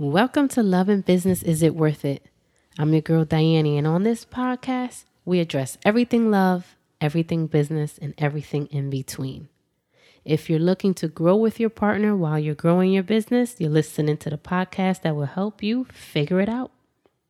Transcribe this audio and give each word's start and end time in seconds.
Welcome 0.00 0.48
to 0.48 0.62
Love 0.62 0.88
and 0.88 1.04
Business 1.04 1.42
Is 1.42 1.62
It 1.62 1.74
Worth 1.74 2.06
It? 2.06 2.24
I'm 2.78 2.94
your 2.94 3.02
girl 3.02 3.26
Diane, 3.26 3.66
and 3.66 3.86
on 3.86 4.02
this 4.02 4.24
podcast, 4.24 5.04
we 5.26 5.40
address 5.40 5.76
everything 5.84 6.30
love, 6.30 6.78
everything 7.02 7.46
business, 7.46 7.98
and 8.00 8.14
everything 8.16 8.64
in 8.68 8.88
between. 8.88 9.50
If 10.24 10.48
you're 10.48 10.58
looking 10.58 10.94
to 10.94 11.06
grow 11.06 11.36
with 11.36 11.60
your 11.60 11.68
partner 11.68 12.16
while 12.16 12.38
you're 12.38 12.54
growing 12.54 12.92
your 12.92 13.02
business, 13.02 13.56
you're 13.58 13.68
listening 13.68 14.16
to 14.16 14.30
the 14.30 14.38
podcast 14.38 15.02
that 15.02 15.16
will 15.16 15.26
help 15.26 15.62
you 15.62 15.84
figure 15.92 16.40
it 16.40 16.48
out. 16.48 16.70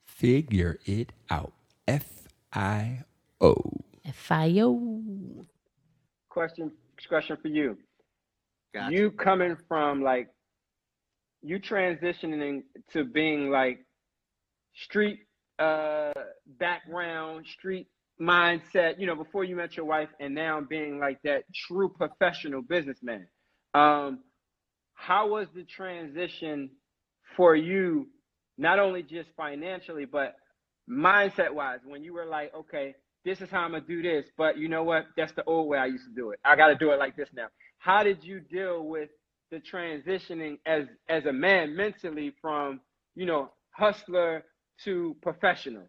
Figure 0.05 0.79
it 0.87 1.11
out. 1.29 1.53
F 1.89 2.29
I 2.53 3.01
O. 3.41 3.57
F 4.05 4.31
I 4.31 4.61
O. 4.61 5.03
Question 6.29 6.71
question 7.09 7.37
for 7.43 7.49
you. 7.49 7.77
Gotcha. 8.73 8.95
You 8.95 9.11
coming 9.11 9.57
from 9.67 10.03
like 10.05 10.29
you 11.43 11.59
transitioning 11.61 12.63
to 12.93 13.05
being 13.05 13.51
like 13.51 13.85
street 14.75 15.21
uh 15.59 16.13
background, 16.59 17.47
street 17.47 17.89
mindset, 18.21 18.99
you 18.99 19.07
know, 19.07 19.17
before 19.17 19.45
you 19.45 19.57
met 19.57 19.77
your 19.77 19.87
wife 19.87 20.09
and 20.21 20.35
now 20.35 20.61
being 20.61 20.99
like 20.99 21.19
that 21.25 21.45
true 21.55 21.89
professional 21.89 22.63
businessman. 22.63 23.27
Um 23.75 24.21
how 24.95 25.29
was 25.29 25.49
the 25.55 25.65
transition 25.65 26.71
for 27.37 27.57
you 27.57 28.09
not 28.59 28.79
only 28.79 29.03
just 29.03 29.31
financially 29.37 30.05
but 30.05 30.35
mindset 30.89 31.53
wise 31.53 31.81
when 31.85 32.05
you 32.05 32.13
were 32.13 32.27
like, 32.27 32.53
okay, 32.55 32.95
this 33.25 33.41
is 33.41 33.51
how 33.51 33.61
I'm 33.61 33.73
gonna 33.73 33.85
do 33.87 34.03
this, 34.03 34.27
but 34.37 34.59
you 34.59 34.69
know 34.69 34.83
what? 34.83 35.07
That's 35.17 35.33
the 35.33 35.45
old 35.45 35.69
way 35.69 35.79
I 35.79 35.87
used 35.87 36.05
to 36.07 36.15
do 36.15 36.31
it. 36.31 36.41
I 36.45 36.57
got 36.57 36.69
to 36.69 36.75
do 36.75 36.91
it 36.93 36.99
like 36.99 37.17
this 37.17 37.29
now. 37.35 37.47
How 37.79 38.03
did 38.03 38.25
you 38.25 38.41
deal 38.41 38.85
with 38.85 39.11
the 39.51 39.59
transitioning 39.61 40.59
as 40.67 40.85
as 41.09 41.27
a 41.27 41.33
man 41.33 41.77
mentally 41.77 42.35
from 42.41 42.81
you 43.15 43.27
know 43.27 43.51
hustler 43.71 44.45
to 44.85 45.17
professional 45.23 45.85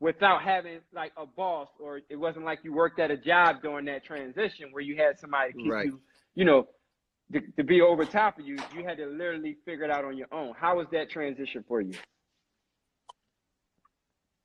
without 0.00 0.42
having 0.42 0.80
like 0.94 1.12
a 1.16 1.26
boss 1.26 1.68
or 1.80 2.00
it 2.08 2.16
wasn't 2.16 2.44
like 2.44 2.60
you 2.62 2.72
worked 2.72 3.00
at 3.00 3.10
a 3.10 3.16
job 3.16 3.56
during 3.62 3.84
that 3.86 4.04
transition 4.04 4.68
where 4.72 4.82
you 4.82 4.96
had 4.96 5.18
somebody 5.18 5.52
keep 5.54 5.70
Right. 5.72 5.86
you 5.86 6.00
you 6.34 6.44
know 6.44 6.68
to, 7.32 7.40
to 7.56 7.64
be 7.64 7.80
over 7.80 8.04
top 8.04 8.38
of 8.38 8.46
you 8.46 8.56
you 8.76 8.84
had 8.84 8.96
to 8.96 9.06
literally 9.06 9.56
figure 9.64 9.84
it 9.84 9.90
out 9.90 10.04
on 10.04 10.16
your 10.16 10.28
own 10.32 10.54
how 10.58 10.76
was 10.76 10.86
that 10.92 11.10
transition 11.10 11.64
for 11.66 11.80
you 11.80 11.94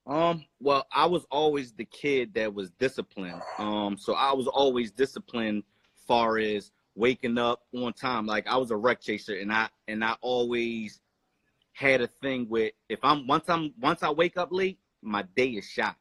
Um, 0.05 0.45
well, 0.59 0.85
I 0.91 1.05
was 1.05 1.25
always 1.31 1.73
the 1.73 1.85
kid 1.85 2.33
that 2.35 2.53
was 2.53 2.71
disciplined. 2.71 3.41
Um, 3.57 3.95
so 3.97 4.13
I 4.13 4.33
was 4.33 4.47
always 4.47 4.91
disciplined 4.91 5.63
far 6.07 6.37
as 6.39 6.71
waking 6.95 7.37
up 7.37 7.61
on 7.73 7.93
time. 7.93 8.25
Like 8.25 8.47
I 8.47 8.57
was 8.57 8.71
a 8.71 8.77
wreck 8.77 9.01
chaser 9.01 9.35
and 9.37 9.51
I 9.51 9.69
and 9.87 10.03
I 10.03 10.15
always 10.21 10.99
had 11.73 12.01
a 12.01 12.07
thing 12.07 12.47
with 12.49 12.73
if 12.89 12.99
I'm 13.03 13.27
once 13.27 13.49
I'm 13.49 13.73
once 13.79 14.03
I 14.03 14.11
wake 14.11 14.37
up 14.37 14.49
late, 14.51 14.79
my 15.01 15.23
day 15.35 15.49
is 15.49 15.65
shot. 15.65 15.95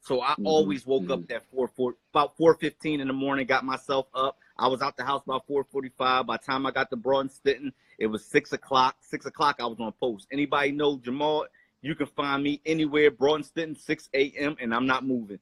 So 0.00 0.20
I 0.20 0.36
Mhm, 0.38 0.44
always 0.44 0.86
woke 0.86 1.10
up 1.10 1.22
at 1.30 1.48
four 1.50 1.68
four 1.68 1.96
about 2.12 2.36
four 2.36 2.54
fifteen 2.54 3.00
in 3.00 3.08
the 3.08 3.14
morning, 3.14 3.46
got 3.46 3.64
myself 3.64 4.06
up. 4.14 4.38
I 4.58 4.68
was 4.68 4.82
out 4.82 4.96
the 4.96 5.04
house 5.04 5.22
about 5.26 5.46
four 5.46 5.64
forty 5.64 5.90
five. 5.96 6.26
By 6.26 6.36
the 6.36 6.44
time 6.44 6.66
I 6.66 6.70
got 6.72 6.90
to 6.90 6.96
Broad 6.96 7.20
and 7.20 7.30
Stenton, 7.30 7.72
it 7.98 8.06
was 8.06 8.24
six 8.26 8.52
o'clock. 8.52 8.96
Six 9.00 9.26
o'clock 9.26 9.56
I 9.60 9.66
was 9.66 9.80
on 9.80 9.92
post. 9.92 10.28
Anybody 10.32 10.72
know 10.72 10.98
Jamal? 10.98 11.46
You 11.82 11.94
can 11.94 12.06
find 12.06 12.42
me 12.42 12.62
anywhere, 12.64 13.10
Broad 13.10 13.34
and 13.36 13.44
Stenton, 13.44 13.78
6 13.78 14.08
a.m., 14.14 14.56
and 14.58 14.74
I'm 14.74 14.86
not 14.86 15.04
moving. 15.04 15.38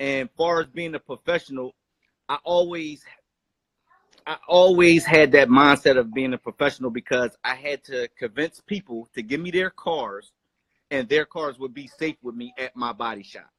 And 0.00 0.30
far 0.36 0.60
as 0.60 0.66
being 0.68 0.94
a 0.94 0.98
professional, 0.98 1.74
I 2.28 2.38
always 2.44 3.04
I 4.26 4.38
always 4.48 5.04
had 5.04 5.32
that 5.32 5.48
mindset 5.48 5.98
of 5.98 6.14
being 6.14 6.32
a 6.32 6.38
professional 6.38 6.90
because 6.90 7.36
I 7.44 7.54
had 7.54 7.84
to 7.84 8.08
convince 8.18 8.60
people 8.60 9.08
to 9.14 9.22
give 9.22 9.40
me 9.40 9.50
their 9.50 9.70
cars 9.70 10.32
and 10.90 11.08
their 11.08 11.26
cars 11.26 11.58
would 11.58 11.74
be 11.74 11.86
safe 11.86 12.16
with 12.22 12.34
me 12.34 12.54
at 12.56 12.74
my 12.74 12.92
body 12.92 13.22
shop. 13.22 13.50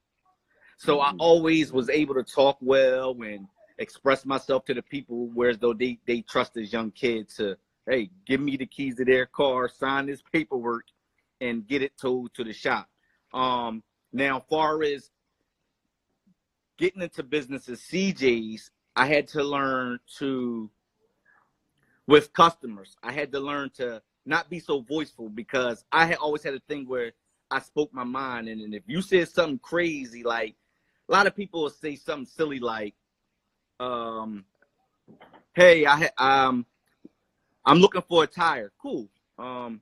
So 0.77 1.01
I 1.01 1.13
always 1.19 1.71
was 1.71 1.89
able 1.89 2.15
to 2.15 2.23
talk 2.23 2.57
well 2.61 3.15
and 3.21 3.47
express 3.77 4.25
myself 4.25 4.65
to 4.65 4.73
the 4.73 4.81
people 4.81 5.29
whereas 5.33 5.59
though 5.59 5.73
they, 5.73 5.99
they 6.07 6.21
trust 6.21 6.55
this 6.55 6.73
young 6.73 6.91
kid 6.91 7.29
to, 7.37 7.57
hey, 7.87 8.09
give 8.25 8.41
me 8.41 8.57
the 8.57 8.65
keys 8.65 8.95
to 8.95 9.05
their 9.05 9.27
car, 9.27 9.69
sign 9.69 10.07
this 10.07 10.23
paperwork 10.33 10.85
and 11.41 11.67
get 11.67 11.83
it 11.83 11.91
towed 12.01 12.33
to 12.33 12.43
the 12.43 12.53
shop. 12.53 12.89
Um 13.33 13.83
now 14.11 14.43
far 14.49 14.81
as 14.81 15.11
getting 16.77 17.01
into 17.01 17.21
businesses, 17.23 17.81
CJ's, 17.91 18.71
I 18.95 19.07
had 19.07 19.27
to 19.29 19.43
learn 19.43 19.99
to, 20.19 20.69
with 22.07 22.33
customers, 22.33 22.95
I 23.03 23.11
had 23.11 23.31
to 23.33 23.39
learn 23.39 23.69
to 23.77 24.01
not 24.25 24.49
be 24.49 24.59
so 24.59 24.81
voiceful 24.81 25.29
because 25.29 25.83
I 25.91 26.05
had 26.05 26.17
always 26.17 26.43
had 26.43 26.53
a 26.53 26.61
thing 26.67 26.87
where 26.87 27.11
I 27.51 27.59
spoke 27.59 27.93
my 27.93 28.03
mind. 28.03 28.47
And, 28.47 28.61
and 28.61 28.73
if 28.73 28.83
you 28.87 29.01
said 29.01 29.29
something 29.29 29.59
crazy, 29.59 30.23
like 30.23 30.55
a 31.07 31.11
lot 31.11 31.27
of 31.27 31.35
people 31.35 31.63
will 31.63 31.69
say 31.69 31.95
something 31.95 32.25
silly 32.25 32.59
like, 32.59 32.95
um, 33.79 34.45
hey, 35.53 35.85
I 35.85 35.97
ha- 35.97 36.47
um, 36.47 36.65
I'm 37.65 37.79
looking 37.79 38.01
for 38.01 38.23
a 38.23 38.27
tire. 38.27 38.71
Cool. 38.81 39.07
Um, 39.37 39.81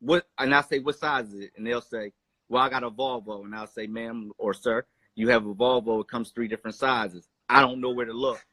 what? 0.00 0.26
And 0.38 0.54
I 0.54 0.60
say, 0.62 0.80
what 0.80 0.98
size 0.98 1.32
is 1.32 1.44
it? 1.44 1.52
And 1.56 1.66
they'll 1.66 1.80
say, 1.80 2.12
well, 2.48 2.62
I 2.62 2.68
got 2.68 2.84
a 2.84 2.90
Volvo. 2.90 3.44
And 3.44 3.54
I'll 3.54 3.66
say, 3.66 3.86
ma'am 3.86 4.32
or 4.36 4.52
sir, 4.52 4.84
you 5.14 5.28
have 5.28 5.46
a 5.46 5.54
Volvo. 5.54 6.00
It 6.00 6.08
comes 6.08 6.30
three 6.30 6.48
different 6.48 6.76
sizes. 6.76 7.28
I 7.48 7.60
don't 7.60 7.80
know 7.80 7.90
where 7.90 8.06
to 8.06 8.12
look. 8.12 8.44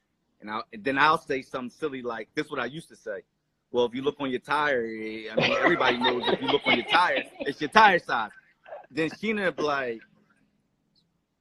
And, 0.41 0.49
I'll, 0.49 0.63
and 0.73 0.83
then 0.83 0.97
I'll 0.97 1.21
say 1.21 1.41
something 1.41 1.69
silly 1.69 2.01
like, 2.01 2.29
this 2.35 2.45
is 2.45 2.51
what 2.51 2.59
I 2.59 2.65
used 2.65 2.89
to 2.89 2.95
say. 2.95 3.23
Well, 3.71 3.85
if 3.85 3.95
you 3.95 4.01
look 4.01 4.15
on 4.19 4.29
your 4.29 4.39
tire, 4.39 4.83
eh, 4.85 5.29
I 5.31 5.35
mean, 5.35 5.57
everybody 5.59 5.97
knows 5.97 6.23
if 6.27 6.41
you 6.41 6.47
look 6.47 6.61
on 6.65 6.75
your 6.75 6.87
tire, 6.87 7.23
it's 7.41 7.61
your 7.61 7.69
tire 7.69 7.99
size. 7.99 8.31
Then 8.89 9.09
Sheena 9.09 9.55
be 9.55 9.63
like, 9.63 10.01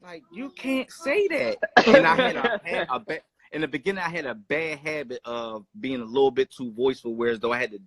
like, 0.02 0.22
you 0.32 0.50
can't 0.50 0.90
say 0.90 1.28
that. 1.28 1.58
And 1.86 2.06
I 2.06 2.14
had 2.14 2.36
a, 2.36 2.60
had 2.64 2.86
a 2.90 3.00
ba- 3.00 3.20
in 3.52 3.62
the 3.62 3.68
beginning, 3.68 4.02
I 4.02 4.08
had 4.08 4.26
a 4.26 4.34
bad 4.34 4.78
habit 4.78 5.20
of 5.24 5.66
being 5.78 6.00
a 6.00 6.04
little 6.04 6.30
bit 6.30 6.50
too 6.50 6.72
voiceful, 6.72 7.14
whereas 7.14 7.40
though 7.40 7.52
I 7.52 7.58
had 7.58 7.72
to 7.72 7.80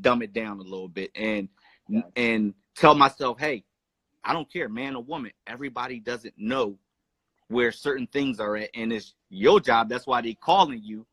dumb 0.00 0.22
it 0.22 0.32
down 0.32 0.60
a 0.60 0.62
little 0.62 0.88
bit 0.88 1.10
and 1.14 1.48
and 2.14 2.54
tell 2.76 2.94
myself, 2.94 3.38
hey, 3.40 3.64
I 4.22 4.32
don't 4.32 4.50
care, 4.52 4.68
man 4.68 4.94
or 4.94 5.02
woman. 5.02 5.32
Everybody 5.46 6.00
doesn't 6.00 6.34
know 6.36 6.78
where 7.48 7.72
certain 7.72 8.06
things 8.06 8.40
are 8.40 8.56
at, 8.56 8.70
and 8.74 8.92
it's 8.92 9.14
your 9.30 9.60
job. 9.60 9.88
That's 9.88 10.06
why 10.06 10.20
they 10.20 10.34
calling 10.34 10.82
you 10.82 11.06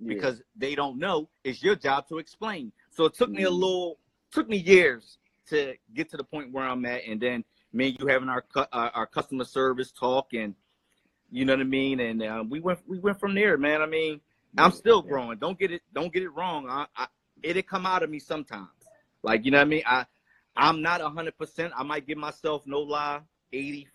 Yeah. 0.00 0.08
because 0.08 0.42
they 0.56 0.74
don't 0.74 0.98
know. 0.98 1.28
It's 1.44 1.62
your 1.62 1.74
job 1.76 2.08
to 2.08 2.18
explain. 2.18 2.72
So 2.90 3.04
it 3.06 3.14
took 3.14 3.30
me 3.30 3.44
a 3.44 3.50
Mhm. 3.50 3.58
little, 3.58 3.98
took 4.30 4.48
me 4.48 4.58
years 4.58 5.18
to 5.46 5.76
get 5.94 6.08
to 6.10 6.16
the 6.16 6.24
point 6.24 6.52
where 6.52 6.64
I'm 6.64 6.84
at, 6.84 7.04
and 7.04 7.20
then 7.20 7.44
me 7.72 7.88
and 7.88 7.98
you 7.98 8.06
having 8.06 8.28
our 8.28 8.44
uh, 8.54 8.66
our 8.72 9.06
customer 9.06 9.44
service 9.44 9.92
talk, 9.92 10.34
and 10.34 10.54
you 11.30 11.44
know 11.44 11.54
what 11.54 11.60
I 11.60 11.64
mean. 11.64 12.00
And 12.00 12.22
uh, 12.22 12.44
we 12.48 12.60
went 12.60 12.80
we 12.86 12.98
went 12.98 13.18
from 13.18 13.34
there, 13.34 13.56
man. 13.58 13.82
I 13.82 13.86
mean, 13.86 14.20
I'm 14.56 14.72
still 14.72 15.02
growing. 15.02 15.38
Don't 15.38 15.58
get 15.58 15.70
it 15.72 15.82
don't 15.94 16.12
get 16.12 16.22
it 16.22 16.30
wrong. 16.30 16.68
I, 16.68 16.86
I 16.96 17.06
it'll 17.42 17.62
come 17.62 17.86
out 17.86 18.02
of 18.02 18.10
me 18.10 18.18
sometimes. 18.18 18.68
Like 19.22 19.44
you 19.44 19.50
know 19.50 19.58
what 19.58 19.66
I 19.66 19.70
mean. 19.70 19.82
I 19.86 20.06
I'm 20.56 20.82
not 20.82 21.00
hundred 21.00 21.36
percent. 21.38 21.72
I 21.76 21.82
might 21.82 22.06
give 22.06 22.18
myself 22.18 22.62
no 22.66 22.80
lie, 22.80 23.20
eighty 23.52 23.88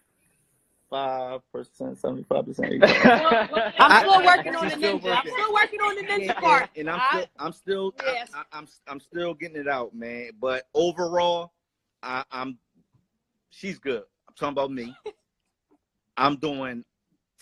five 0.94 1.42
percent, 1.52 1.98
seventy 1.98 2.24
five 2.24 2.46
percent. 2.46 2.84
I'm 2.84 4.06
still 4.06 4.24
working 4.24 4.56
on 4.56 4.66
the 4.66 4.70
She's 4.70 4.78
still 4.78 5.00
ninja. 5.00 5.18
I'm 5.18 5.28
still 5.28 5.54
working 5.54 5.80
on 5.80 5.96
the 5.96 6.12
and, 6.12 6.24
ninja 6.24 6.36
part. 6.36 6.70
and 6.76 6.88
I'm 6.90 7.00
I- 7.00 7.10
still, 7.10 7.28
I'm 7.40 7.54
still, 7.54 7.94
I- 8.00 8.14
Yes. 8.14 8.32
I, 8.36 8.58
am 8.58 8.68
I'm 8.88 9.00
still 9.00 9.34
getting 9.34 9.58
it 9.58 9.68
out, 9.68 9.96
man. 9.96 10.32
But 10.40 10.68
overall, 10.76 11.54
I, 12.04 12.24
I'm, 12.32 12.60
she's 13.50 13.80
good. 13.80 14.04
I'm 14.28 14.36
talking 14.36 14.52
about 14.52 14.72
me. 14.72 14.96
I'm 16.18 16.36
doing 16.36 16.86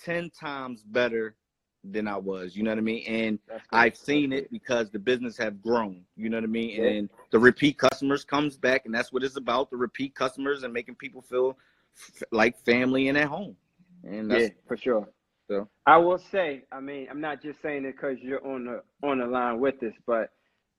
ten 0.02 0.30
times 0.30 0.84
better 0.84 1.36
than 1.84 2.08
I 2.08 2.16
was. 2.16 2.56
You 2.56 2.64
know 2.64 2.72
what 2.72 2.78
I 2.78 2.82
mean? 2.82 3.06
And 3.06 3.40
I've 3.72 3.98
seen 3.98 4.30
That's 4.30 4.44
it 4.44 4.52
because 4.52 4.92
the 4.92 5.00
business 5.00 5.38
have 5.40 5.62
grown. 5.62 6.06
You 6.16 6.30
know 6.30 6.38
what 6.38 6.46
I 6.46 6.48
mean? 6.48 6.82
Yeah. 6.82 6.90
And 6.90 7.10
the 7.32 7.40
repeat 7.40 7.78
customers 7.78 8.24
comes 8.24 8.56
back, 8.56 8.86
and 8.86 8.96
that's 8.96 9.12
what 9.12 9.26
it's 9.26 9.36
about: 9.36 9.72
the 9.72 9.78
repeat 9.78 10.16
customers 10.16 10.64
and 10.64 10.72
making 10.72 10.96
people 10.96 11.22
feel 11.22 11.58
f- 11.96 12.24
like 12.32 12.58
family 12.66 13.10
and 13.10 13.18
at 13.18 13.28
home. 13.28 13.56
And 14.04 14.32
that's 14.32 14.44
yeah 14.44 14.50
for 14.68 14.78
sure 14.78 15.08
So. 15.50 15.70
I 15.88 15.98
will 15.98 16.20
say, 16.20 16.64
I 16.72 16.80
mean, 16.80 17.08
I'm 17.12 17.22
not 17.22 17.42
just 17.44 17.62
saying 17.62 17.86
it 17.86 17.94
because 17.94 18.18
you're 18.22 18.46
on 18.48 18.66
the 18.66 18.84
on 19.08 19.20
the 19.20 19.28
line 19.28 19.60
with 19.60 19.80
this, 19.82 19.94
but 20.08 20.32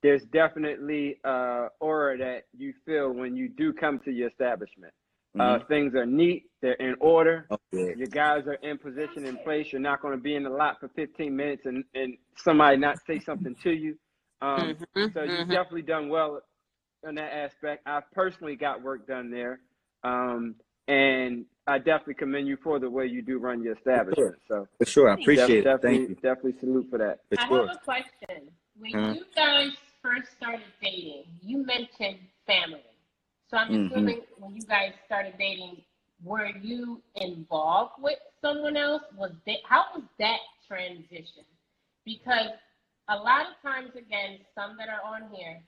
there's 0.03 0.25
definitely 0.27 1.19
uh 1.25 1.69
aura 1.81 2.19
that 2.19 2.45
you 2.57 2.75
feel 2.87 3.13
when 3.13 3.37
you 3.37 3.49
do 3.51 3.73
come 3.73 4.01
to 4.07 4.13
your 4.13 4.29
establishment. 4.31 4.95
Uh, 5.41 5.59
things 5.69 5.95
are 5.97 6.07
neat, 6.07 6.45
they're 6.63 6.75
in 6.75 6.97
order. 7.01 7.51
oh, 7.51 7.59
yeah. 7.73 7.91
Your 7.97 8.09
guys 8.09 8.47
are 8.47 8.55
in 8.55 8.79
position 8.79 9.27
in 9.27 9.39
place. 9.39 9.73
You're 9.73 9.81
not 9.83 10.03
going 10.03 10.17
to 10.17 10.23
be 10.23 10.37
in 10.37 10.45
the 10.45 10.51
lot 10.51 10.81
for 10.81 10.89
15 10.91 11.37
minutes 11.37 11.67
and, 11.67 11.85
and 11.95 12.17
somebody 12.37 12.77
not 12.79 12.99
say 13.07 13.21
something 13.21 13.57
to 13.65 13.73
you. 13.73 13.97
Um, 14.43 14.77
Mhm, 14.97 15.15
so 15.15 15.25
you've 15.25 15.49
mhm. 15.49 15.51
definitely 15.51 15.83
done 15.83 16.09
well 16.09 16.41
in 17.09 17.17
that 17.17 17.33
aspect. 17.35 17.83
I 17.87 18.01
personally 18.15 18.57
got 18.57 18.83
work 18.83 19.07
done 19.09 19.31
there. 19.31 19.61
Um, 20.05 20.57
and 20.89 21.45
I 21.67 21.79
definitely 21.79 22.15
commend 22.15 22.49
you 22.49 22.57
for 22.63 22.79
the 22.79 22.91
way 22.91 23.07
you 23.07 23.23
do 23.23 23.39
run 23.39 23.63
your 23.63 23.75
establishment. 23.75 24.37
So 24.49 24.67
for 24.79 24.85
sure. 24.87 25.11
I 25.11 25.15
appreciate 25.15 25.51
it. 25.51 25.65
definitely, 25.65 25.99
Thank 25.99 26.09
you. 26.11 26.15
definitely 26.17 26.55
salute 26.61 26.87
for 26.91 26.99
that. 26.99 27.21
For 27.29 27.37
I 27.41 27.49
sure. 27.49 27.67
have 27.69 27.77
a 27.77 27.85
question. 27.85 28.51
When 28.79 28.93
Huh? 28.93 29.15
you 29.15 29.25
guys 29.37 29.71
first 30.03 30.33
started 30.37 30.63
dating, 30.83 31.25
you 31.41 31.65
mentioned 31.65 32.19
family. 32.47 32.83
So 33.49 33.57
I'm 33.59 33.71
Mhm. 33.71 33.87
assuming 33.93 34.23
when 34.39 34.57
you 34.57 34.63
guys 34.63 34.93
started 35.07 35.35
dating, 35.39 35.85
were 36.25 36.47
you 36.47 37.03
involved 37.17 38.03
with 38.03 38.19
someone 38.41 38.77
else? 38.77 39.03
Was 39.17 39.33
that 39.47 39.59
how 39.65 39.87
was 39.95 40.05
that 40.19 40.41
transition? 40.67 41.45
Because 42.05 42.51
a 43.09 43.17
lot 43.17 43.47
of 43.47 43.61
times, 43.63 43.95
again, 43.95 44.39
some 44.55 44.77
that 44.79 44.89
are 44.89 45.03
on 45.05 45.31
here, 45.31 45.63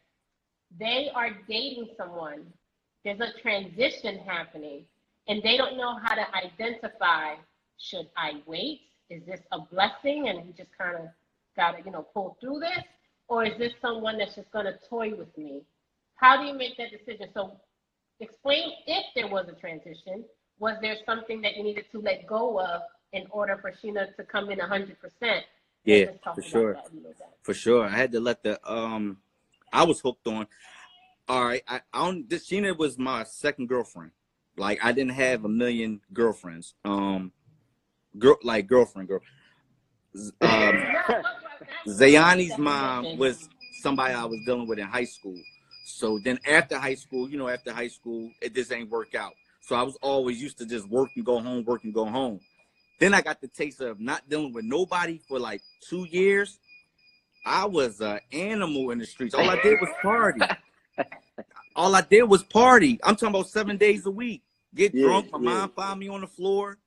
they 0.78 1.10
are 1.14 1.30
dating 1.46 1.94
someone. 1.96 2.52
There's 3.04 3.20
a 3.20 3.32
transition 3.40 4.18
happening, 4.20 4.86
and 5.28 5.42
they 5.42 5.56
don't 5.56 5.76
know 5.76 5.98
how 6.02 6.14
to 6.14 6.24
identify. 6.34 7.34
Should 7.78 8.08
I 8.16 8.42
wait? 8.46 8.82
Is 9.10 9.22
this 9.26 9.40
a 9.52 9.60
blessing, 9.60 10.28
and 10.28 10.40
he 10.40 10.52
just 10.52 10.70
kind 10.78 10.96
of 10.96 11.08
got 11.56 11.72
to, 11.72 11.84
you 11.84 11.90
know, 11.90 12.06
pull 12.14 12.36
through 12.40 12.60
this, 12.60 12.84
or 13.28 13.44
is 13.44 13.58
this 13.58 13.72
someone 13.82 14.18
that's 14.18 14.34
just 14.34 14.50
going 14.52 14.66
to 14.66 14.78
toy 14.88 15.14
with 15.14 15.36
me? 15.36 15.62
How 16.16 16.40
do 16.40 16.46
you 16.46 16.54
make 16.54 16.76
that 16.78 16.90
decision? 16.90 17.28
So, 17.34 17.56
explain 18.20 18.72
if 18.86 19.04
there 19.14 19.28
was 19.28 19.46
a 19.48 19.60
transition. 19.60 20.24
Was 20.58 20.76
there 20.80 20.96
something 21.04 21.42
that 21.42 21.56
you 21.56 21.64
needed 21.64 21.86
to 21.92 22.00
let 22.00 22.26
go 22.26 22.60
of 22.60 22.82
in 23.12 23.26
order 23.30 23.58
for 23.60 23.72
Sheena 23.72 24.14
to 24.16 24.22
come 24.22 24.50
in 24.50 24.58
100%? 24.58 24.94
Yeah, 25.84 26.06
for 26.34 26.42
sure. 26.42 26.74
that 26.74 26.90
a 26.90 26.94
little 26.94 27.10
bit. 27.10 27.16
For 27.42 27.54
sure. 27.54 27.84
I 27.84 27.90
had 27.90 28.12
to 28.12 28.20
let 28.20 28.42
the 28.42 28.58
um 28.70 29.18
I 29.72 29.82
was 29.84 30.00
hooked 30.00 30.26
on. 30.26 30.46
All 31.28 31.44
right, 31.44 31.62
I, 31.68 31.80
I 31.92 32.06
don't 32.06 32.28
this 32.28 32.48
Sheena 32.48 32.76
was 32.76 32.98
my 32.98 33.24
second 33.24 33.68
girlfriend. 33.68 34.12
Like 34.56 34.84
I 34.84 34.92
didn't 34.92 35.12
have 35.12 35.44
a 35.44 35.48
million 35.48 36.00
girlfriends. 36.12 36.74
Um 36.84 37.32
girl 38.18 38.36
like 38.42 38.66
girlfriend 38.66 39.08
girl. 39.08 39.20
Um 40.40 40.86
Zayani's 41.86 42.56
mom 42.58 43.18
was 43.18 43.48
somebody 43.82 44.14
I 44.14 44.24
was 44.24 44.40
dealing 44.44 44.66
with 44.66 44.78
in 44.78 44.86
high 44.86 45.04
school. 45.04 45.38
So 45.84 46.18
then 46.18 46.38
after 46.46 46.78
high 46.78 46.94
school, 46.94 47.28
you 47.28 47.36
know, 47.36 47.48
after 47.48 47.72
high 47.72 47.88
school, 47.88 48.30
it 48.40 48.54
just 48.54 48.72
ain't 48.72 48.90
work 48.90 49.14
out. 49.14 49.32
So 49.60 49.76
I 49.76 49.82
was 49.82 49.96
always 50.02 50.40
used 50.40 50.58
to 50.58 50.66
just 50.66 50.88
work 50.88 51.10
and 51.16 51.24
go 51.24 51.40
home, 51.40 51.64
work 51.64 51.84
and 51.84 51.94
go 51.94 52.04
home. 52.04 52.40
Then 53.00 53.12
I 53.12 53.22
got 53.22 53.40
the 53.40 53.48
taste 53.48 53.80
of 53.80 54.00
not 54.00 54.28
dealing 54.28 54.52
with 54.52 54.64
nobody 54.64 55.18
for 55.18 55.38
like 55.38 55.62
two 55.80 56.06
years. 56.10 56.58
I 57.44 57.66
was 57.66 58.00
an 58.00 58.20
animal 58.32 58.90
in 58.90 58.98
the 58.98 59.06
streets. 59.06 59.34
All 59.34 59.48
I 59.48 59.60
did 59.60 59.80
was 59.80 59.90
party. 60.00 60.40
All 61.76 61.94
I 61.94 62.02
did 62.02 62.22
was 62.24 62.42
party. 62.44 63.00
I'm 63.02 63.16
talking 63.16 63.34
about 63.34 63.48
seven 63.48 63.76
days 63.76 64.06
a 64.06 64.10
week. 64.10 64.42
Get 64.74 64.94
Yeah, 64.94 65.04
drunk. 65.06 65.32
My 65.32 65.38
yeah. 65.38 65.44
mom 65.60 65.70
find 65.70 66.00
me 66.00 66.08
on 66.08 66.20
the 66.20 66.26
floor. 66.26 66.78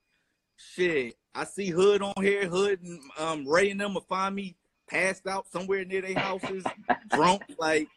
Shit. 0.55 1.15
I 1.35 1.43
see 1.43 1.69
Hood 1.69 2.01
on 2.01 2.13
here. 2.21 2.47
Hood 2.47 2.81
and 2.81 2.99
um, 3.17 3.47
Ray 3.47 3.69
and 3.69 3.79
them 3.79 3.93
will 3.93 4.01
find 4.01 4.33
me 4.35 4.55
passed 4.89 5.27
out 5.27 5.47
somewhere 5.51 5.83
near 5.85 6.01
their 6.01 6.17
houses, 6.17 6.65
drunk. 7.09 7.43
Like, 7.59 7.89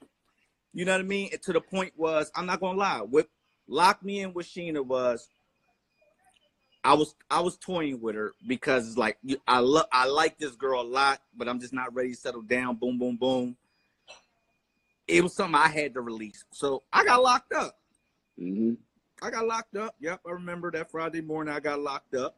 you 0.74 0.84
know 0.84 0.92
what 0.92 1.00
I 1.00 1.04
mean? 1.04 1.30
And 1.32 1.42
to 1.42 1.52
the 1.52 1.60
point 1.60 1.92
was, 1.96 2.30
I'm 2.34 2.46
not 2.46 2.60
gonna 2.60 2.78
lie. 2.78 3.00
What 3.00 3.28
locked 3.68 4.04
me 4.04 4.20
in 4.20 4.34
with 4.34 4.46
Sheena 4.46 4.84
was 4.84 5.28
I 6.82 6.94
was 6.94 7.14
I 7.30 7.40
was 7.40 7.56
toying 7.56 8.00
with 8.00 8.14
her 8.14 8.34
because 8.46 8.88
it's 8.88 8.98
like 8.98 9.16
you- 9.22 9.40
I 9.46 9.60
love 9.60 9.86
I 9.92 10.06
like 10.06 10.38
this 10.38 10.56
girl 10.56 10.80
a 10.80 10.82
lot, 10.82 11.20
but 11.36 11.48
I'm 11.48 11.60
just 11.60 11.72
not 11.72 11.94
ready 11.94 12.10
to 12.10 12.16
settle 12.16 12.42
down. 12.42 12.76
Boom, 12.76 12.98
boom, 12.98 13.16
boom. 13.16 13.56
It 15.10 15.22
was 15.22 15.34
something 15.34 15.54
I 15.54 15.68
had 15.68 15.94
to 15.94 16.00
release, 16.00 16.44
so 16.52 16.82
I 16.92 17.04
got 17.04 17.22
locked 17.22 17.52
up. 17.52 17.76
hmm 18.38 18.74
I 19.22 19.30
got 19.30 19.46
locked 19.46 19.76
up. 19.76 19.94
Yep, 20.00 20.20
I 20.26 20.30
remember 20.30 20.70
that 20.70 20.90
Friday 20.90 21.20
morning 21.20 21.52
I 21.52 21.60
got 21.60 21.80
locked 21.80 22.14
up, 22.14 22.36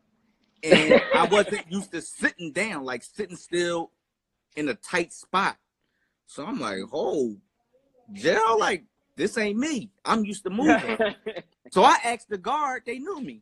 and 0.65 1.01
I 1.15 1.25
wasn't 1.31 1.71
used 1.71 1.93
to 1.93 2.03
sitting 2.03 2.53
down, 2.53 2.85
like 2.85 3.05
sitting 3.05 3.37
still 3.37 3.93
in 4.57 4.69
a 4.69 4.75
tight 4.75 5.13
spot. 5.13 5.59
So 6.27 6.45
I'm 6.45 6.59
like, 6.59 6.79
oh, 6.93 7.37
jail, 8.13 8.59
like 8.59 8.85
this 9.17 9.37
ain't 9.39 9.59
me. 9.59 9.91
I'm 10.05 10.25
used 10.25 10.45
to 10.45 10.51
moving. 10.51 10.99
So 11.71 11.85
I 11.85 11.97
asked 12.05 12.29
the 12.29 12.37
guard, 12.37 12.83
they 12.85 12.99
knew 12.99 13.19
me. 13.23 13.41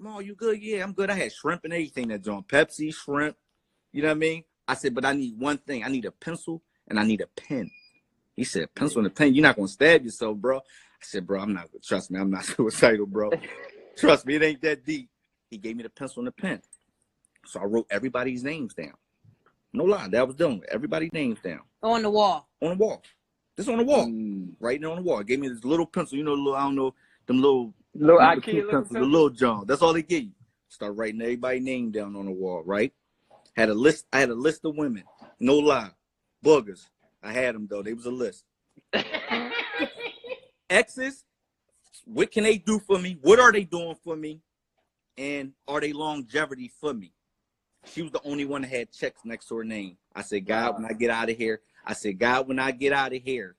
Mo, 0.00 0.18
you 0.18 0.34
good? 0.34 0.60
Yeah, 0.60 0.82
I'm 0.82 0.92
good. 0.92 1.08
I 1.08 1.14
had 1.14 1.32
shrimp 1.32 1.62
and 1.62 1.72
everything 1.72 2.08
that's 2.08 2.26
on 2.26 2.42
Pepsi, 2.42 2.92
shrimp. 2.92 3.36
You 3.92 4.02
know 4.02 4.08
what 4.08 4.16
I 4.16 4.18
mean? 4.18 4.44
I 4.66 4.74
said, 4.74 4.92
but 4.92 5.04
I 5.04 5.12
need 5.12 5.38
one 5.38 5.58
thing. 5.58 5.84
I 5.84 5.88
need 5.88 6.04
a 6.04 6.10
pencil 6.10 6.62
and 6.88 6.98
I 6.98 7.04
need 7.04 7.20
a 7.20 7.28
pen. 7.40 7.70
He 8.40 8.44
said, 8.44 8.74
pencil 8.74 9.00
and 9.00 9.06
a 9.06 9.10
pen. 9.10 9.34
You're 9.34 9.42
not 9.42 9.56
gonna 9.56 9.68
stab 9.68 10.02
yourself, 10.02 10.38
bro. 10.38 10.56
I 10.60 10.62
said, 11.02 11.26
bro, 11.26 11.42
I'm 11.42 11.52
not. 11.52 11.68
Trust 11.84 12.10
me, 12.10 12.18
I'm 12.18 12.30
not 12.30 12.42
suicidal, 12.46 13.04
bro. 13.04 13.30
Trust 13.98 14.24
me, 14.24 14.36
it 14.36 14.42
ain't 14.42 14.62
that 14.62 14.82
deep. 14.82 15.10
He 15.50 15.58
gave 15.58 15.76
me 15.76 15.82
the 15.82 15.90
pencil 15.90 16.20
and 16.20 16.28
the 16.28 16.32
pen. 16.32 16.62
So 17.44 17.60
I 17.60 17.64
wrote 17.64 17.86
everybody's 17.90 18.42
names 18.42 18.72
down. 18.72 18.94
No 19.74 19.84
lie, 19.84 20.08
that 20.08 20.26
was 20.26 20.36
done 20.36 20.62
everybody's 20.70 21.12
names 21.12 21.38
down 21.44 21.60
On 21.82 22.00
the 22.02 22.08
wall. 22.08 22.48
on 22.62 22.70
the 22.70 22.76
wall. 22.82 23.02
This 23.58 23.68
on 23.68 23.76
the 23.76 23.84
wall, 23.84 24.06
Mm. 24.06 24.52
right 24.58 24.80
there 24.80 24.88
on 24.88 24.96
the 24.96 25.02
wall. 25.02 25.22
Gave 25.22 25.40
me 25.40 25.48
this 25.48 25.62
little 25.62 25.84
pencil. 25.84 26.16
You 26.16 26.24
know, 26.24 26.32
little 26.32 26.54
I 26.56 26.62
don't 26.62 26.76
know 26.76 26.94
them 27.26 27.42
little 27.42 27.74
Little 27.94 28.20
Number 28.20 28.40
IKEA 28.40 28.44
two 28.44 28.52
little 28.64 28.70
pencil, 28.70 29.00
the 29.00 29.06
little 29.06 29.28
John. 29.30 29.66
That's 29.66 29.82
all 29.82 29.92
they 29.92 30.02
give 30.02 30.24
you. 30.24 30.30
Start 30.70 30.96
writing 30.96 31.20
everybody's 31.20 31.62
name 31.62 31.90
down 31.90 32.16
on 32.16 32.24
the 32.24 32.32
wall, 32.32 32.62
right? 32.64 32.90
Had 33.54 33.68
a 33.68 33.74
list. 33.74 34.06
I 34.14 34.20
had 34.20 34.30
a 34.30 34.34
list 34.34 34.64
of 34.64 34.76
women. 34.78 35.04
No 35.38 35.58
lie, 35.58 35.90
boogers. 36.42 36.86
I 37.22 37.32
had 37.32 37.54
them 37.54 37.66
though. 37.68 37.82
They 37.82 37.92
was 37.92 38.06
a 38.06 38.10
list. 38.10 38.44
Exes. 40.70 41.24
What 42.04 42.30
can 42.30 42.44
they 42.44 42.58
do 42.58 42.78
for 42.78 42.98
me? 42.98 43.18
What 43.20 43.40
are 43.40 43.52
they 43.52 43.64
doing 43.64 43.96
for 44.02 44.16
me? 44.16 44.40
And 45.18 45.52
are 45.68 45.80
they 45.80 45.92
longevity 45.92 46.70
for 46.80 46.94
me? 46.94 47.12
She 47.84 48.02
was 48.02 48.12
the 48.12 48.22
only 48.24 48.44
one 48.44 48.62
that 48.62 48.70
had 48.70 48.92
checks 48.92 49.22
next 49.24 49.48
to 49.48 49.56
her 49.56 49.64
name. 49.64 49.96
I 50.14 50.22
said, 50.22 50.46
God, 50.46 50.76
when 50.76 50.84
I 50.84 50.92
get 50.92 51.10
out 51.10 51.30
of 51.30 51.36
here, 51.36 51.60
I 51.84 51.92
said, 51.94 52.18
God, 52.18 52.48
when 52.48 52.58
I 52.58 52.70
get 52.70 52.92
out 52.92 53.14
of 53.14 53.22
here, 53.22 53.56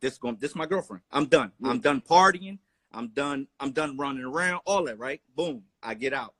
this 0.00 0.18
going 0.18 0.36
this 0.40 0.54
my 0.54 0.66
girlfriend. 0.66 1.02
I'm 1.10 1.26
done. 1.26 1.52
I'm 1.62 1.80
done 1.80 2.00
partying. 2.00 2.58
I'm 2.92 3.08
done. 3.08 3.46
I'm 3.60 3.72
done 3.72 3.96
running 3.96 4.24
around. 4.24 4.60
All 4.64 4.84
that, 4.84 4.98
right? 4.98 5.20
Boom. 5.36 5.64
I 5.82 5.94
get 5.94 6.12
out. 6.12 6.34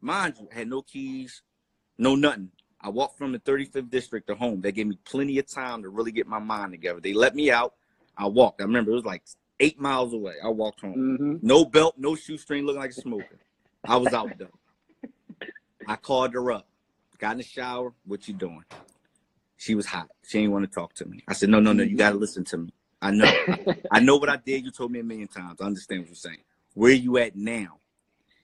Mind 0.00 0.34
you, 0.40 0.48
I 0.52 0.58
had 0.58 0.68
no 0.68 0.82
keys, 0.82 1.42
no 1.98 2.14
nothing. 2.14 2.50
I 2.80 2.88
walked 2.88 3.18
from 3.18 3.32
the 3.32 3.38
35th 3.40 3.90
district 3.90 4.28
to 4.28 4.34
home. 4.34 4.60
They 4.60 4.72
gave 4.72 4.86
me 4.86 4.98
plenty 5.04 5.38
of 5.38 5.46
time 5.46 5.82
to 5.82 5.88
really 5.88 6.12
get 6.12 6.26
my 6.26 6.38
mind 6.38 6.72
together. 6.72 7.00
They 7.00 7.12
let 7.14 7.34
me 7.34 7.50
out. 7.50 7.74
I 8.16 8.26
walked. 8.26 8.60
I 8.60 8.64
remember 8.64 8.90
it 8.92 8.94
was 8.94 9.04
like 9.04 9.22
eight 9.60 9.80
miles 9.80 10.12
away. 10.12 10.34
I 10.42 10.48
walked 10.48 10.80
home. 10.80 10.94
hmm 11.40 11.46
No 11.46 11.64
belt, 11.64 11.94
no 11.98 12.14
shoestring, 12.14 12.64
looking 12.64 12.80
like 12.80 12.90
a 12.90 12.94
smoker. 12.94 13.38
I 13.86 13.96
was 13.96 14.12
out 14.12 14.38
though. 14.38 14.58
I 15.86 15.96
called 15.96 16.34
her 16.34 16.52
up. 16.52 16.68
Got 17.18 17.32
in 17.32 17.38
the 17.38 17.44
shower. 17.44 17.94
What 18.04 18.28
you 18.28 18.34
doing? 18.34 18.64
She 19.56 19.74
was 19.74 19.86
hot. 19.86 20.10
She 20.26 20.38
didn't 20.38 20.52
want 20.52 20.64
to 20.70 20.70
talk 20.70 20.94
to 20.94 21.06
me. 21.06 21.22
I 21.28 21.32
said, 21.32 21.48
No, 21.48 21.60
no, 21.60 21.72
no. 21.72 21.82
You 21.82 21.96
gotta 21.96 22.16
listen 22.16 22.44
to 22.44 22.58
me. 22.58 22.72
I 23.00 23.10
know. 23.10 23.30
I 23.90 24.00
know 24.00 24.16
what 24.16 24.28
I 24.28 24.36
did. 24.36 24.64
You 24.64 24.70
told 24.70 24.92
me 24.92 25.00
a 25.00 25.04
million 25.04 25.28
times. 25.28 25.60
I 25.60 25.64
understand 25.64 26.00
what 26.02 26.08
you're 26.08 26.16
saying. 26.16 26.42
Where 26.74 26.92
you 26.92 27.16
at 27.18 27.36
now? 27.36 27.78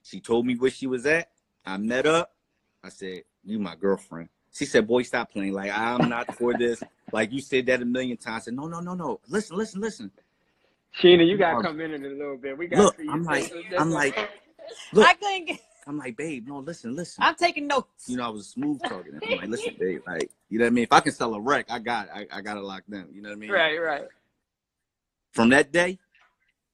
She 0.03 0.21
told 0.21 0.47
me 0.47 0.57
where 0.57 0.71
she 0.71 0.87
was 0.87 1.05
at. 1.07 1.31
I 1.65 1.77
met 1.77 2.07
up. 2.07 2.33
I 2.83 2.89
said, 2.89 3.23
You 3.45 3.59
my 3.59 3.77
girlfriend. 3.77 4.29
She 4.53 4.67
said, 4.67 4.87
Boy, 4.87 5.03
stop 5.03 5.33
playing. 5.33 5.53
Like, 5.53 5.71
I'm 5.73 6.09
not 6.09 6.33
for 6.35 6.55
this. 6.55 6.83
Like 7.15 7.31
you 7.31 7.43
said 7.43 7.67
that 7.67 7.83
a 7.83 7.85
million 7.85 8.17
times. 8.17 8.45
I 8.45 8.45
said, 8.47 8.55
No, 8.55 8.69
no, 8.69 8.81
no, 8.81 8.95
no. 8.95 9.21
Listen, 9.29 9.59
listen, 9.59 9.83
listen. 9.83 10.11
Sheena, 10.99 11.27
you 11.27 11.37
gotta 11.37 11.57
Um, 11.57 11.63
come 11.63 11.81
in 11.83 11.93
in 11.93 12.05
a 12.05 12.09
little 12.09 12.39
bit. 12.39 12.57
We 12.57 12.69
got 12.69 12.79
Look, 12.79 12.97
to 12.97 13.03
you 13.05 13.11
I'm 13.11 13.23
like, 13.25 13.53
I'm 13.79 13.91
like, 13.91 14.17
look. 14.93 15.07
I 15.07 15.13
couldn't 15.15 15.45
get. 15.45 15.61
I'm 15.87 15.99
like, 15.99 16.17
babe, 16.17 16.47
no, 16.47 16.61
listen, 16.61 16.95
listen. 16.97 17.23
I'm 17.23 17.35
taking 17.35 17.67
notes. 17.67 18.09
you 18.09 18.17
know, 18.17 18.25
I 18.25 18.29
was 18.29 18.49
smooth 18.49 18.81
talking. 18.83 19.13
I'm 19.23 19.37
like, 19.37 19.49
listen, 19.49 19.75
babe, 19.79 20.01
like, 20.07 20.31
you 20.49 20.59
know 20.59 20.65
what 20.65 20.69
I 20.69 20.71
mean? 20.71 20.85
If 20.85 20.93
I 20.93 21.01
can 21.01 21.13
sell 21.13 21.35
a 21.35 21.41
wreck, 21.41 21.67
I 21.71 21.81
got, 21.81 22.09
I, 22.15 22.27
I 22.33 22.41
got 22.41 22.55
to 22.55 22.63
lock 22.63 22.85
them. 22.89 23.09
You 23.13 23.21
know 23.21 23.31
what 23.31 23.37
I 23.37 23.39
mean? 23.39 23.51
right, 23.51 23.77
right. 23.79 24.05
From 25.33 25.51
that 25.51 25.73
day, 25.73 25.99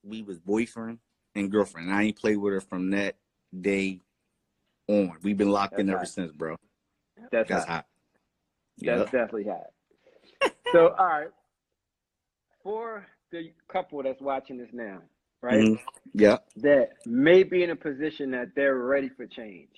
we 0.05 0.23
was 0.23 0.39
boyfriend 0.39 0.99
and 1.35 1.51
girlfriend. 1.51 1.91
I 1.93 2.03
ain't 2.05 2.17
played 2.19 2.37
with 2.37 2.53
her 2.53 2.61
from 2.61 2.91
that 2.91 3.17
day 3.59 4.01
on. 4.89 5.13
We've 5.23 5.37
been 5.37 5.51
locked 5.51 5.79
in 5.79 5.87
That's 5.87 5.95
ever 5.95 5.99
hot. 6.01 6.09
since, 6.09 6.33
bro. 6.33 6.57
That's, 7.31 7.49
That's 7.49 7.65
hot. 7.65 7.69
hot. 7.69 7.87
That's 8.81 8.99
Yep. 9.01 9.05
definitely 9.11 9.45
hot. 9.45 10.53
so, 10.73 10.89
all 10.99 11.07
right, 11.07 11.29
for 12.63 13.07
the 13.31 13.53
couple 13.69 14.03
that's 14.03 14.21
watching 14.21 14.57
this 14.59 14.69
now, 14.73 15.03
right? 15.43 15.61
Mhm. 15.61 15.81
Yep. 16.15 16.49
that 16.57 16.91
may 17.07 17.43
be 17.43 17.63
in 17.63 17.71
a 17.71 17.77
position 17.77 18.31
that 18.33 18.55
they're 18.55 18.77
ready 18.77 19.09
for 19.11 19.27
change. 19.27 19.71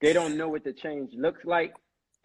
They 0.00 0.12
don't 0.12 0.36
know 0.36 0.48
what 0.48 0.64
the 0.64 0.72
change 0.72 1.12
looks 1.14 1.44
like. 1.44 1.74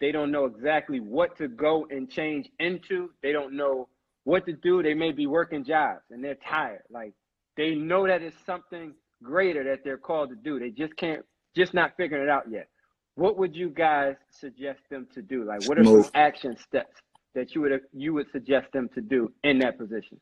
They 0.00 0.12
don't 0.12 0.30
know 0.30 0.44
exactly 0.46 1.00
what 1.00 1.36
to 1.38 1.48
go 1.48 1.86
and 1.90 2.08
change 2.10 2.48
into. 2.58 3.10
They 3.22 3.32
don't 3.32 3.54
know 3.54 3.88
what 4.24 4.46
to 4.46 4.52
do. 4.52 4.82
They 4.82 4.94
may 4.94 5.12
be 5.12 5.26
working 5.26 5.64
jobs 5.64 6.02
and 6.10 6.22
they're 6.24 6.34
tired. 6.36 6.82
Like 6.90 7.12
they 7.56 7.74
know 7.74 8.06
that 8.06 8.22
it's 8.22 8.36
something 8.44 8.94
greater 9.22 9.64
that 9.64 9.84
they're 9.84 9.98
called 9.98 10.30
to 10.30 10.36
do. 10.36 10.58
They 10.58 10.70
just 10.70 10.96
can't, 10.96 11.24
just 11.56 11.74
not 11.74 11.96
figuring 11.96 12.22
it 12.22 12.28
out 12.28 12.44
yet. 12.50 12.68
What 13.14 13.38
would 13.38 13.56
you 13.56 13.70
guys 13.70 14.14
suggest 14.30 14.80
them 14.90 15.08
to 15.14 15.22
do? 15.22 15.44
Like, 15.44 15.66
what 15.66 15.78
are 15.78 15.84
some 15.84 16.04
action 16.14 16.56
steps 16.58 17.00
that 17.34 17.54
you 17.54 17.62
would 17.62 17.80
you 17.92 18.12
would 18.14 18.30
suggest 18.30 18.66
them 18.72 18.90
to 18.94 19.00
do 19.00 19.32
in 19.42 19.58
that 19.60 19.78
position? 19.78 20.20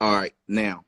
All 0.00 0.14
right. 0.14 0.34
Now, 0.46 0.84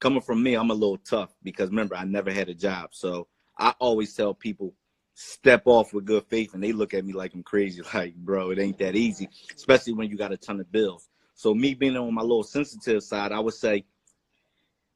coming 0.00 0.22
from 0.22 0.42
me, 0.42 0.54
I'm 0.54 0.70
a 0.70 0.74
little 0.74 0.98
tough 0.98 1.34
because 1.42 1.68
remember, 1.68 1.96
I 1.96 2.04
never 2.04 2.32
had 2.32 2.48
a 2.48 2.54
job. 2.54 2.90
So 2.92 3.28
I 3.58 3.74
always 3.78 4.14
tell 4.14 4.32
people, 4.32 4.74
step 5.14 5.62
off 5.66 5.92
with 5.92 6.06
good 6.06 6.24
faith. 6.28 6.54
And 6.54 6.62
they 6.62 6.72
look 6.72 6.94
at 6.94 7.04
me 7.04 7.12
like 7.12 7.34
I'm 7.34 7.42
crazy. 7.42 7.82
Like, 7.94 8.14
bro, 8.14 8.50
it 8.50 8.58
ain't 8.58 8.78
that 8.78 8.96
easy, 8.96 9.28
especially 9.54 9.92
when 9.92 10.10
you 10.10 10.16
got 10.16 10.32
a 10.32 10.36
ton 10.36 10.60
of 10.60 10.70
bills. 10.72 11.08
So 11.34 11.54
me 11.54 11.74
being 11.74 11.96
on 11.96 12.14
my 12.14 12.22
little 12.22 12.42
sensitive 12.42 13.02
side, 13.02 13.32
I 13.32 13.40
would 13.40 13.54
say, 13.54 13.84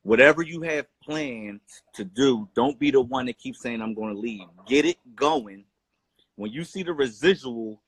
whatever 0.03 0.43
you 0.43 0.63
have 0.63 0.87
planned 1.07 1.61
to 1.95 2.05
do, 2.05 2.49
don't 2.55 2.79
be 2.79 2.91
the 2.91 3.01
one 3.01 3.27
that 3.27 3.39
keeps 3.39 3.61
saying 3.61 3.81
I'm 3.81 3.95
going 3.95 4.15
to 4.15 4.21
leave. 4.21 4.43
Get 4.67 4.85
it 4.85 4.99
going. 5.15 5.65
When 6.35 6.51
you 6.53 6.65
see 6.65 6.83
the 6.83 6.93
residual, 6.93 7.81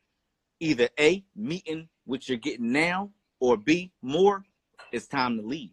either 0.61 0.89
A, 0.99 1.25
meeting 1.37 1.89
what 2.07 2.29
you're 2.29 2.39
getting 2.39 2.73
now, 2.73 3.11
or 3.41 3.57
B, 3.57 3.93
more, 4.03 4.45
it's 4.93 5.07
time 5.07 5.37
to 5.37 5.43
leave. 5.43 5.71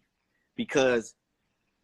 Because 0.56 1.14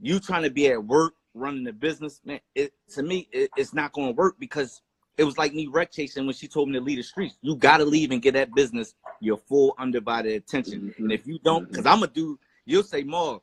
you 0.00 0.20
trying 0.20 0.42
to 0.42 0.50
be 0.50 0.68
at 0.68 0.84
work 0.84 1.14
running 1.34 1.64
the 1.64 1.72
business, 1.72 2.20
man, 2.24 2.40
it 2.54 2.72
to 2.90 3.02
me, 3.02 3.28
it, 3.32 3.50
it's 3.56 3.72
not 3.72 3.92
going 3.92 4.08
to 4.08 4.14
work 4.14 4.36
because 4.38 4.82
it 5.16 5.24
was 5.24 5.38
like 5.38 5.54
me 5.54 5.66
wreck 5.66 5.92
chasing 5.92 6.26
when 6.26 6.34
she 6.34 6.48
told 6.48 6.68
me 6.68 6.78
to 6.78 6.84
leave 6.84 6.96
the 6.96 7.02
streets. 7.02 7.36
You 7.42 7.56
got 7.56 7.78
to 7.78 7.84
leave 7.84 8.10
and 8.10 8.20
get 8.20 8.34
that 8.34 8.54
business 8.54 8.94
your 9.20 9.36
full 9.36 9.74
undivided 9.78 10.32
attention. 10.32 10.92
And 10.98 11.12
if 11.12 11.26
you 11.26 11.38
don't, 11.44 11.68
because 11.68 11.86
I'm 11.86 12.00
gonna 12.00 12.12
do, 12.12 12.38
you'll 12.64 12.82
say, 12.82 13.02
Marv, 13.02 13.40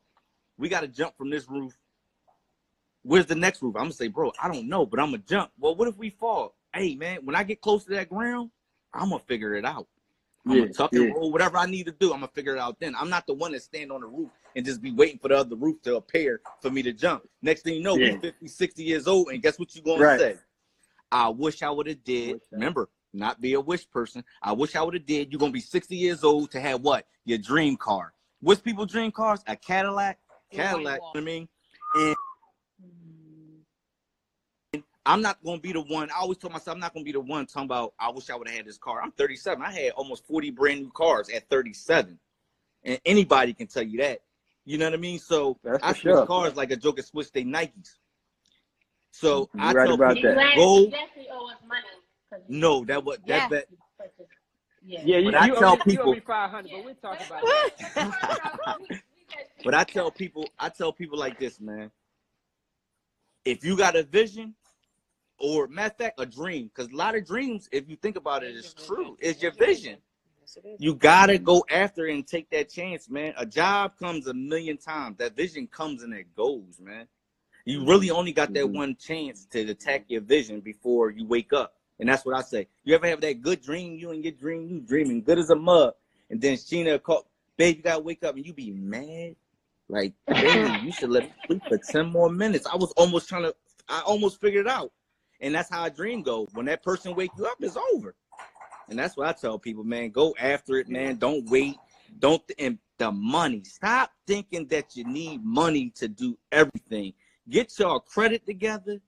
we 0.58 0.68
got 0.70 0.82
to 0.82 0.88
jump 0.88 1.16
from 1.18 1.30
this 1.30 1.48
roof. 1.48 1.74
Where's 3.04 3.26
the 3.26 3.36
next 3.36 3.62
roof? 3.62 3.76
I'm 3.76 3.84
gonna 3.84 3.94
say, 3.94 4.08
bro, 4.08 4.32
I 4.42 4.48
don't 4.48 4.68
know, 4.68 4.86
but 4.86 5.00
I'm 5.00 5.08
gonna 5.12 5.24
jump. 5.28 5.52
Well, 5.58 5.76
what 5.76 5.88
if 5.88 5.98
we 5.98 6.10
fall? 6.10 6.56
Hey, 6.74 6.96
man, 6.96 7.26
when 7.26 7.36
I 7.36 7.44
get 7.44 7.62
close 7.62 7.86
to 7.86 7.92
that 7.92 8.10
ground, 8.10 8.52
I'm 8.94 9.10
gonna 9.10 9.20
figure 9.20 9.56
it 9.56 9.66
out. 9.66 9.88
I'm 10.46 10.56
Yeah, 10.56 10.62
gonna 10.64 10.74
tuck 10.74 10.94
yeah. 10.94 11.02
and 11.02 11.16
roll, 11.16 11.32
whatever 11.32 11.58
I 11.58 11.66
need 11.66 11.86
to 11.86 11.92
do. 11.92 12.12
I'm 12.12 12.20
gonna 12.20 12.32
figure 12.34 12.56
it 12.56 12.60
out 12.60 12.80
then. 12.80 12.96
I'm 12.96 13.10
not 13.10 13.26
the 13.26 13.34
one 13.34 13.52
that 13.54 13.62
stand 13.64 13.92
on 13.92 14.02
the 14.02 14.08
roof 14.08 14.30
and 14.56 14.66
just 14.66 14.82
be 14.82 14.92
waiting 14.92 15.20
for 15.20 15.30
the 15.30 15.38
other 15.38 15.56
roof 15.56 15.82
to 15.84 15.96
appear 15.96 16.42
for 16.62 16.70
me 16.70 16.82
to 16.84 16.92
jump. 16.92 17.28
Next 17.42 17.62
thing 17.62 17.76
you 17.76 17.84
know, 17.84 17.96
Yeah. 17.98 18.14
we 18.14 18.20
50, 18.20 18.48
60 18.48 18.84
years 18.84 19.08
old, 19.08 19.30
and 19.30 19.42
guess 19.42 19.58
what 19.60 19.74
you 19.76 19.82
gonna 19.82 20.04
Right. 20.04 20.20
say? 20.20 20.38
I 21.12 21.30
wish 21.30 21.64
I 21.64 21.70
would 21.70 21.88
have 21.88 22.04
did. 22.04 22.42
Remember, 22.52 22.90
not 23.14 23.42
be 23.42 23.54
a 23.54 23.62
wish 23.62 23.90
person. 23.90 24.24
I 24.42 24.52
wish 24.52 24.76
I 24.76 24.82
would 24.84 24.94
have 24.94 25.06
did. 25.06 25.32
You're 25.32 25.40
gonna 25.40 25.52
be 25.52 25.62
60 25.62 25.96
years 25.96 26.24
old 26.24 26.52
to 26.52 26.60
have 26.60 26.82
what? 26.82 27.08
Your 27.26 27.38
dream 27.38 27.78
car. 27.78 28.14
What's 28.42 28.62
people 28.62 28.86
dream 28.86 29.12
cars? 29.12 29.42
A 29.48 29.56
Cadillac. 29.56 30.20
Cadillac. 30.52 30.96
You 30.96 31.00
know 31.02 31.06
what 31.14 31.18
I 31.18 31.22
mean? 31.22 31.50
And 31.96 32.16
I'm 35.06 35.22
not 35.22 35.38
gonna 35.44 35.60
be 35.60 35.72
the 35.74 35.82
one. 35.82 36.10
I 36.12 36.20
always 36.20 36.38
told 36.38 36.54
myself 36.54 36.76
I'm 36.76 36.80
not 36.82 36.94
gonna 36.94 37.06
be 37.06 37.12
the 37.12 37.20
one 37.20 37.46
talking 37.46 37.66
about 37.66 37.94
I 38.00 38.10
wish 38.12 38.30
I 38.30 38.36
would 38.36 38.48
have 38.48 38.58
had 38.58 38.66
this 38.66 38.78
car. 38.78 39.02
I'm 39.02 39.12
37. 39.12 39.64
I 39.64 39.72
had 39.72 39.92
almost 39.94 40.26
40 40.28 40.52
brand 40.52 40.82
new 40.82 40.92
cars 40.92 41.30
at 41.30 41.50
37. 41.50 42.20
And 42.84 43.00
anybody 43.06 43.54
can 43.54 43.68
tell 43.68 43.84
you 43.84 44.00
that. 44.00 44.20
You 44.66 44.78
know 44.78 44.86
what 44.86 44.94
I 44.94 44.98
mean? 44.98 45.20
So 45.20 45.58
That's 45.64 45.84
I 45.84 45.94
for 45.94 46.00
switch 46.00 46.14
sure. 46.14 46.26
cars 46.28 46.56
like 46.56 46.72
a 46.72 46.76
joke 46.76 46.98
joker 46.98 47.02
switch 47.02 47.32
their 47.32 47.44
Nikes. 47.44 47.96
So 49.12 49.50
You're 49.54 49.64
I 49.64 49.72
right 49.74 49.86
tell 49.86 49.96
about 49.96 50.16
people, 50.16 50.36
that. 50.36 50.38
guys 50.38 50.56
Go- 50.56 50.90
definitely 50.90 51.28
owe 51.32 51.50
us 51.50 51.58
money. 51.68 51.82
'cause 52.30 52.42
no, 52.48 52.86
that 52.86 53.04
was 53.04 53.18
Yeah. 53.26 53.40
that 53.40 53.50
bet. 53.50 53.68
Yeah. 54.86 55.02
Yeah, 55.04 55.18
you, 55.18 55.32
But 55.32 55.36
I 55.42 55.48
you, 55.48 55.56
tell 55.56 55.74
owe 55.74 55.76
me, 55.78 55.82
you 55.94 56.00
owe 56.00 56.04
people- 56.04 56.14
me 56.14 56.20
500, 56.20 56.72
but 56.72 56.86
we'll 56.86 56.96
talk 56.96 57.20
about 57.26 57.42
that. 57.42 58.78
We- 58.80 58.86
we 58.88 59.26
got- 59.30 59.64
But 59.64 59.74
I 59.74 59.84
tell 59.84 60.12
people, 60.12 60.48
I 60.60 60.70
tell 60.70 60.94
people 60.94 61.18
like 61.18 61.40
this, 61.40 61.60
man. 61.60 61.92
If 63.46 63.64
you 63.66 63.76
got 63.76 63.96
a 63.96 64.04
vision, 64.04 64.56
or 65.40 65.68
matter 65.68 65.88
of 65.88 65.98
fact, 65.98 66.20
a 66.20 66.26
dream, 66.26 66.72
because 66.74 66.92
a 66.92 66.96
lot 66.96 67.16
of 67.16 67.26
dreams, 67.26 67.70
if 67.72 67.90
you 67.90 67.96
think 67.96 68.18
about 68.18 68.44
it, 68.44 68.56
is 68.56 68.74
true. 68.74 69.18
It's 69.20 69.42
your 69.42 69.52
vision. 69.52 69.98
You 70.80 70.96
gotta 70.96 71.38
go 71.38 71.66
after 71.70 72.08
it 72.08 72.14
and 72.16 72.28
take 72.28 72.50
that 72.52 72.70
chance, 72.70 73.10
man. 73.10 73.34
A 73.38 73.46
job 73.46 73.98
comes 73.98 74.28
a 74.28 74.34
million 74.34 74.78
times. 74.78 75.18
That 75.18 75.36
vision 75.36 75.68
comes 75.68 76.04
and 76.04 76.14
it 76.14 76.36
goes, 76.36 76.80
man. 76.80 77.08
You 77.66 77.86
really 77.86 78.10
only 78.10 78.32
got 78.32 78.54
that 78.54 78.66
Mhm. 78.66 78.74
one 78.74 78.96
chance 78.96 79.46
to 79.48 79.62
attack 79.70 80.06
your 80.08 80.22
vision 80.22 80.60
before 80.62 81.12
you 81.12 81.26
wake 81.26 81.54
up. 81.54 81.76
And 82.00 82.10
that's 82.10 82.26
what 82.26 82.36
I 82.36 82.42
say. 82.42 82.68
You 82.84 82.96
ever 82.96 83.08
have 83.08 83.22
that 83.22 83.42
good 83.42 83.62
dream, 83.62 83.96
you 83.96 84.12
and 84.12 84.24
your 84.24 84.34
dream, 84.34 84.68
you 84.68 84.80
dreaming 84.82 85.22
good 85.22 85.38
as 85.38 85.50
a 85.50 85.56
mug, 85.56 85.94
and 86.30 86.42
then 86.42 86.56
Sheena 86.56 87.02
call, 87.02 87.28
babe, 87.58 87.78
you 87.78 87.84
gotta 87.84 88.02
wake 88.02 88.24
up 88.24 88.36
and 88.36 88.46
you 88.46 88.54
be 88.54 88.72
mad. 88.72 89.36
Like, 89.90 90.14
babe, 90.40 90.82
you 90.82 90.92
should 90.92 91.10
let 91.10 91.26
me 91.26 91.34
sleep 91.48 91.64
for 91.68 91.78
10 91.78 92.08
more 92.08 92.30
minutes. 92.30 92.66
I 92.66 92.76
was 92.76 92.92
almost 92.94 93.30
trying 93.30 93.44
to, 93.44 93.56
I 93.88 94.02
almost 94.02 94.40
figured 94.42 94.66
it 94.66 94.72
out. 94.72 94.92
And 95.42 95.56
that's 95.56 95.70
how 95.70 95.86
a 95.86 95.90
dream 95.90 96.22
goes. 96.22 96.50
When 96.54 96.66
that 96.66 96.84
person 96.84 97.16
wake 97.16 97.32
you 97.38 97.46
up, 97.46 97.58
it's 97.60 97.78
over. 97.94 98.16
And 98.90 98.98
that's 98.98 99.16
what 99.16 99.28
I 99.28 99.34
tell 99.34 99.60
people, 99.60 99.84
man. 99.84 100.10
Go 100.10 100.36
after 100.40 100.78
it, 100.78 100.90
man. 100.90 101.18
Don't 101.18 101.50
wait. 101.50 101.78
Don't 102.18 102.42
and 102.58 102.80
the 102.98 103.12
money. 103.12 103.64
Stop 103.64 104.12
thinking 104.28 104.68
that 104.68 104.96
you 104.96 105.06
need 105.06 105.44
money 105.44 105.92
to 105.96 106.08
do 106.08 106.38
everything. 106.52 107.14
Get 107.50 107.78
your 107.80 108.00
credit 108.02 108.46
together. 108.46 109.00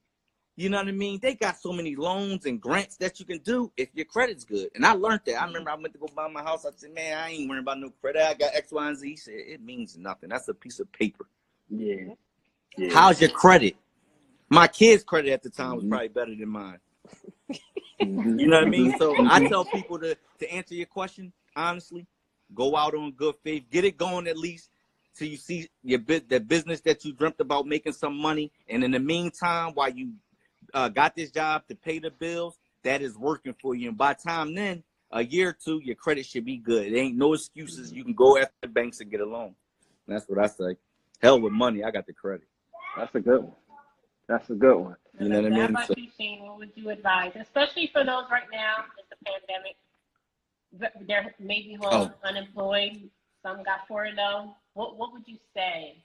You 0.56 0.68
know 0.68 0.78
what 0.78 0.88
I 0.88 0.92
mean? 0.92 1.18
They 1.20 1.34
got 1.34 1.58
so 1.58 1.72
many 1.72 1.96
loans 1.96 2.44
and 2.44 2.60
grants 2.60 2.96
that 2.98 3.18
you 3.18 3.26
can 3.26 3.38
do 3.38 3.72
if 3.76 3.88
your 3.94 4.04
credit's 4.04 4.44
good. 4.44 4.68
And 4.74 4.84
I 4.84 4.92
learned 4.92 5.22
that. 5.26 5.40
I 5.40 5.46
remember 5.46 5.70
I 5.70 5.74
went 5.74 5.92
to 5.94 5.98
go 5.98 6.08
buy 6.14 6.28
my 6.28 6.42
house. 6.42 6.66
I 6.66 6.70
said, 6.76 6.92
man, 6.94 7.16
I 7.16 7.30
ain't 7.30 7.48
worrying 7.48 7.62
about 7.62 7.80
no 7.80 7.90
credit. 8.00 8.22
I 8.22 8.34
got 8.34 8.54
X, 8.54 8.70
Y, 8.70 8.88
and 8.88 8.98
Z. 8.98 9.08
He 9.08 9.16
said, 9.16 9.34
it 9.34 9.62
means 9.62 9.96
nothing. 9.96 10.28
That's 10.28 10.48
a 10.48 10.54
piece 10.54 10.78
of 10.78 10.92
paper. 10.92 11.26
Yeah. 11.70 12.14
yeah. 12.76 12.92
How's 12.92 13.20
your 13.20 13.30
credit? 13.30 13.76
My 14.52 14.68
kid's 14.68 15.02
credit 15.02 15.32
at 15.32 15.42
the 15.42 15.48
time 15.48 15.76
was 15.76 15.84
Mhm. 15.84 15.88
probably 15.88 16.08
better 16.08 16.34
than 16.34 16.48
mine. 16.50 16.78
Mhm. 18.02 18.38
You 18.38 18.48
know 18.48 18.58
what 18.58 18.66
I 18.66 18.70
mean? 18.70 18.94
So. 18.98 19.16
I 19.26 19.48
tell 19.48 19.64
people 19.64 19.98
to 20.00 20.14
to 20.40 20.52
answer 20.52 20.74
your 20.74 20.86
question 20.86 21.32
honestly, 21.56 22.06
go 22.54 22.76
out 22.76 22.94
on 22.94 23.12
good 23.12 23.34
faith, 23.42 23.64
get 23.70 23.84
it 23.84 23.96
going 23.96 24.26
at 24.26 24.36
least 24.36 24.70
till 25.14 25.28
you 25.28 25.38
see 25.38 25.70
your 25.82 26.00
bit 26.00 26.28
the 26.28 26.38
business 26.38 26.82
that 26.82 27.02
you 27.02 27.14
dreamt 27.14 27.40
about 27.40 27.66
making 27.66 27.94
some 27.94 28.14
money, 28.14 28.52
and 28.68 28.84
in 28.84 28.90
the 28.90 28.98
meantime, 28.98 29.72
while 29.72 29.88
you 29.88 30.12
uh, 30.74 30.90
got 30.90 31.16
this 31.16 31.30
job 31.30 31.66
to 31.68 31.74
pay 31.74 31.98
the 31.98 32.10
bills, 32.10 32.58
that 32.82 33.00
is 33.00 33.16
working 33.16 33.54
for 33.54 33.74
you. 33.74 33.88
And 33.88 33.96
by 33.96 34.12
time 34.12 34.54
then, 34.54 34.84
a 35.12 35.24
year 35.24 35.50
or 35.50 35.52
two, 35.52 35.80
your 35.82 35.96
credit 35.96 36.26
should 36.26 36.44
be 36.44 36.58
good. 36.58 36.92
There 36.92 37.02
ain't 37.02 37.16
no 37.16 37.32
excuses. 37.32 37.90
You 37.90 38.04
can 38.04 38.14
go 38.14 38.36
after 38.36 38.54
the 38.60 38.68
banks 38.68 39.00
and 39.00 39.10
get 39.10 39.20
a 39.20 39.24
loan. 39.26 39.54
That's 40.06 40.28
what 40.28 40.38
I 40.38 40.46
say. 40.46 40.76
Hell 41.20 41.40
with 41.40 41.52
money, 41.54 41.82
I 41.84 41.90
got 41.90 42.06
the 42.06 42.12
credit. 42.12 42.46
That's 42.96 43.14
a 43.14 43.20
good 43.20 43.44
one. 43.44 43.54
That's 44.32 44.48
a 44.48 44.54
good 44.54 44.76
one. 44.78 44.96
You 45.20 45.28
know 45.28 45.42
what 45.42 45.52
I 45.52 45.54
How 45.54 45.60
mean? 45.60 45.70
about 45.72 45.86
So- 45.88 45.94
you, 45.98 46.08
Shane? 46.18 46.42
What 46.46 46.56
would 46.56 46.72
you 46.74 46.88
advise, 46.88 47.32
especially 47.36 47.88
for 47.88 48.02
those 48.02 48.24
right 48.30 48.48
now? 48.50 48.86
It's 48.98 49.12
a 49.12 49.24
pandemic. 49.26 49.76
Th- 50.80 51.06
They're 51.06 51.34
maybe 51.38 51.74
home, 51.74 52.14
Oh. 52.14 52.26
unemployed. 52.28 53.10
Some 53.42 53.62
got 53.62 53.86
furloughed. 53.86 54.54
What 54.72 54.96
What 54.96 55.12
would 55.12 55.28
you 55.28 55.36
say 55.54 56.02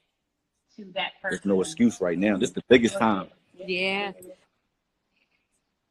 to 0.75 0.84
that 0.96 1.13
person? 1.22 1.38
There's 1.38 1.46
no 1.46 1.62
excuse 1.62 2.01
right 2.01 2.17
now. 2.17 2.36
This 2.36 2.50
is 2.50 2.55
the 2.55 2.63
biggest 2.67 2.98
time. 2.98 3.29
Yeah. 3.53 4.12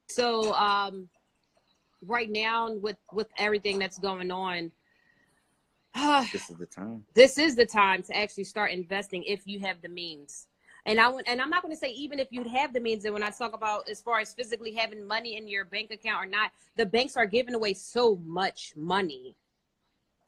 So 0.08 0.52
um 0.52 1.08
right 2.02 2.28
now 2.30 2.70
with 2.72 2.98
with 3.12 3.28
everything 3.38 3.78
that's 3.78 3.98
going 3.98 4.30
on 4.30 4.70
This 6.32 6.50
is 6.50 6.56
the 6.58 6.66
time. 6.66 7.06
this 7.14 7.38
is 7.38 7.56
the 7.56 7.64
time 7.64 8.02
to 8.02 8.14
actually 8.14 8.44
start 8.44 8.72
investing 8.72 9.22
if 9.24 9.46
you 9.46 9.58
have 9.60 9.80
the 9.80 9.88
means. 9.88 10.48
And 10.86 11.00
I 11.00 11.10
and 11.26 11.42
I'm 11.42 11.50
not 11.50 11.62
going 11.62 11.74
to 11.74 11.78
say 11.78 11.90
even 11.90 12.20
if 12.20 12.28
you'd 12.30 12.46
have 12.46 12.72
the 12.72 12.80
means. 12.80 13.04
And 13.04 13.12
when 13.12 13.22
I 13.22 13.30
talk 13.30 13.54
about 13.54 13.88
as 13.88 14.00
far 14.00 14.20
as 14.20 14.32
physically 14.32 14.72
having 14.72 15.06
money 15.06 15.36
in 15.36 15.48
your 15.48 15.64
bank 15.64 15.90
account 15.90 16.24
or 16.24 16.28
not, 16.28 16.52
the 16.76 16.86
banks 16.86 17.16
are 17.16 17.26
giving 17.26 17.54
away 17.54 17.74
so 17.74 18.16
much 18.24 18.72
money, 18.76 19.34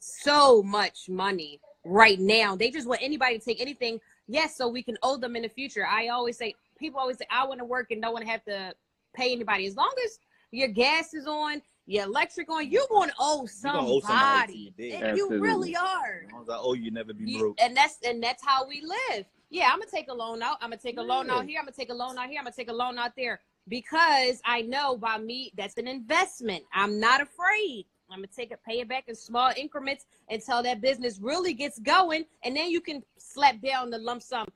so 0.00 0.62
much 0.62 1.08
money 1.08 1.60
right 1.84 2.18
now. 2.18 2.56
They 2.56 2.70
just 2.70 2.88
want 2.88 3.00
anybody 3.02 3.38
to 3.38 3.44
take 3.44 3.60
anything. 3.60 4.00
Yes, 4.26 4.56
so 4.56 4.68
we 4.68 4.82
can 4.82 4.98
owe 5.02 5.16
them 5.16 5.36
in 5.36 5.42
the 5.42 5.48
future. 5.48 5.86
I 5.86 6.08
always 6.08 6.36
say, 6.36 6.54
people 6.78 7.00
always 7.00 7.18
say, 7.18 7.26
I 7.30 7.46
want 7.46 7.60
to 7.60 7.64
work 7.64 7.90
and 7.92 8.02
don't 8.02 8.12
want 8.12 8.24
to 8.24 8.30
have 8.30 8.44
to 8.44 8.74
pay 9.14 9.32
anybody. 9.32 9.66
As 9.66 9.76
long 9.76 9.92
as 10.04 10.18
your 10.50 10.68
gas 10.68 11.14
is 11.14 11.26
on, 11.26 11.62
your 11.86 12.04
electric 12.04 12.50
on, 12.50 12.70
you're 12.70 12.86
going 12.90 13.08
to 13.08 13.14
owe 13.18 13.46
gonna 13.62 13.78
owe 13.80 14.00
somebody 14.00 14.00
somebody. 14.00 14.74
you're. 14.76 15.04
And 15.04 15.16
you 15.16 15.30
really 15.40 15.74
are. 15.74 16.24
As 16.26 16.32
long 16.32 16.42
as 16.42 16.48
I 16.50 16.58
owe 16.58 16.74
you, 16.74 16.90
never 16.90 17.14
be 17.14 17.30
You- 17.30 17.38
broke. 17.38 17.60
and 17.62 17.76
that's 17.76 17.98
and 18.04 18.22
that's 18.22 18.44
how 18.44 18.66
we 18.68 18.82
live. 18.82 19.24
Yeah, 19.50 19.70
I'm 19.72 19.78
gonna 19.78 19.90
take 19.90 20.08
a 20.08 20.14
loan 20.14 20.42
out. 20.42 20.58
I'm 20.60 20.70
gonna 20.70 20.80
take 20.80 20.98
a 20.98 21.02
loan 21.02 21.30
out 21.30 21.46
here. 21.46 21.58
I'm 21.58 21.64
gonna 21.64 21.76
take 21.76 21.90
a 21.90 21.94
loan 21.94 22.18
out 22.18 22.28
here. 22.28 22.38
I'm 22.38 22.44
gonna 22.44 22.54
take 22.54 22.70
a 22.70 22.74
loan 22.74 22.98
out 22.98 23.12
there 23.16 23.40
because 23.68 24.40
I 24.44 24.62
know 24.62 24.96
by 24.96 25.18
me 25.18 25.52
that's 25.56 25.76
an 25.78 25.88
investment. 25.88 26.64
I'm 26.72 27.00
not 27.00 27.20
afraid. 27.20 27.86
I'm 28.10 28.18
gonna 28.18 28.28
take 28.28 28.52
it, 28.52 28.60
pay 28.66 28.80
it 28.80 28.88
back 28.88 29.04
in 29.08 29.14
small 29.14 29.52
increments 29.56 30.06
until 30.28 30.62
that 30.62 30.80
business 30.80 31.18
really 31.20 31.54
gets 31.54 31.78
going, 31.78 32.24
and 32.42 32.56
then 32.56 32.70
you 32.70 32.80
can 32.80 33.02
slap 33.18 33.60
down 33.60 33.90
the 33.90 33.98
lump 33.98 34.22
sum. 34.22 34.46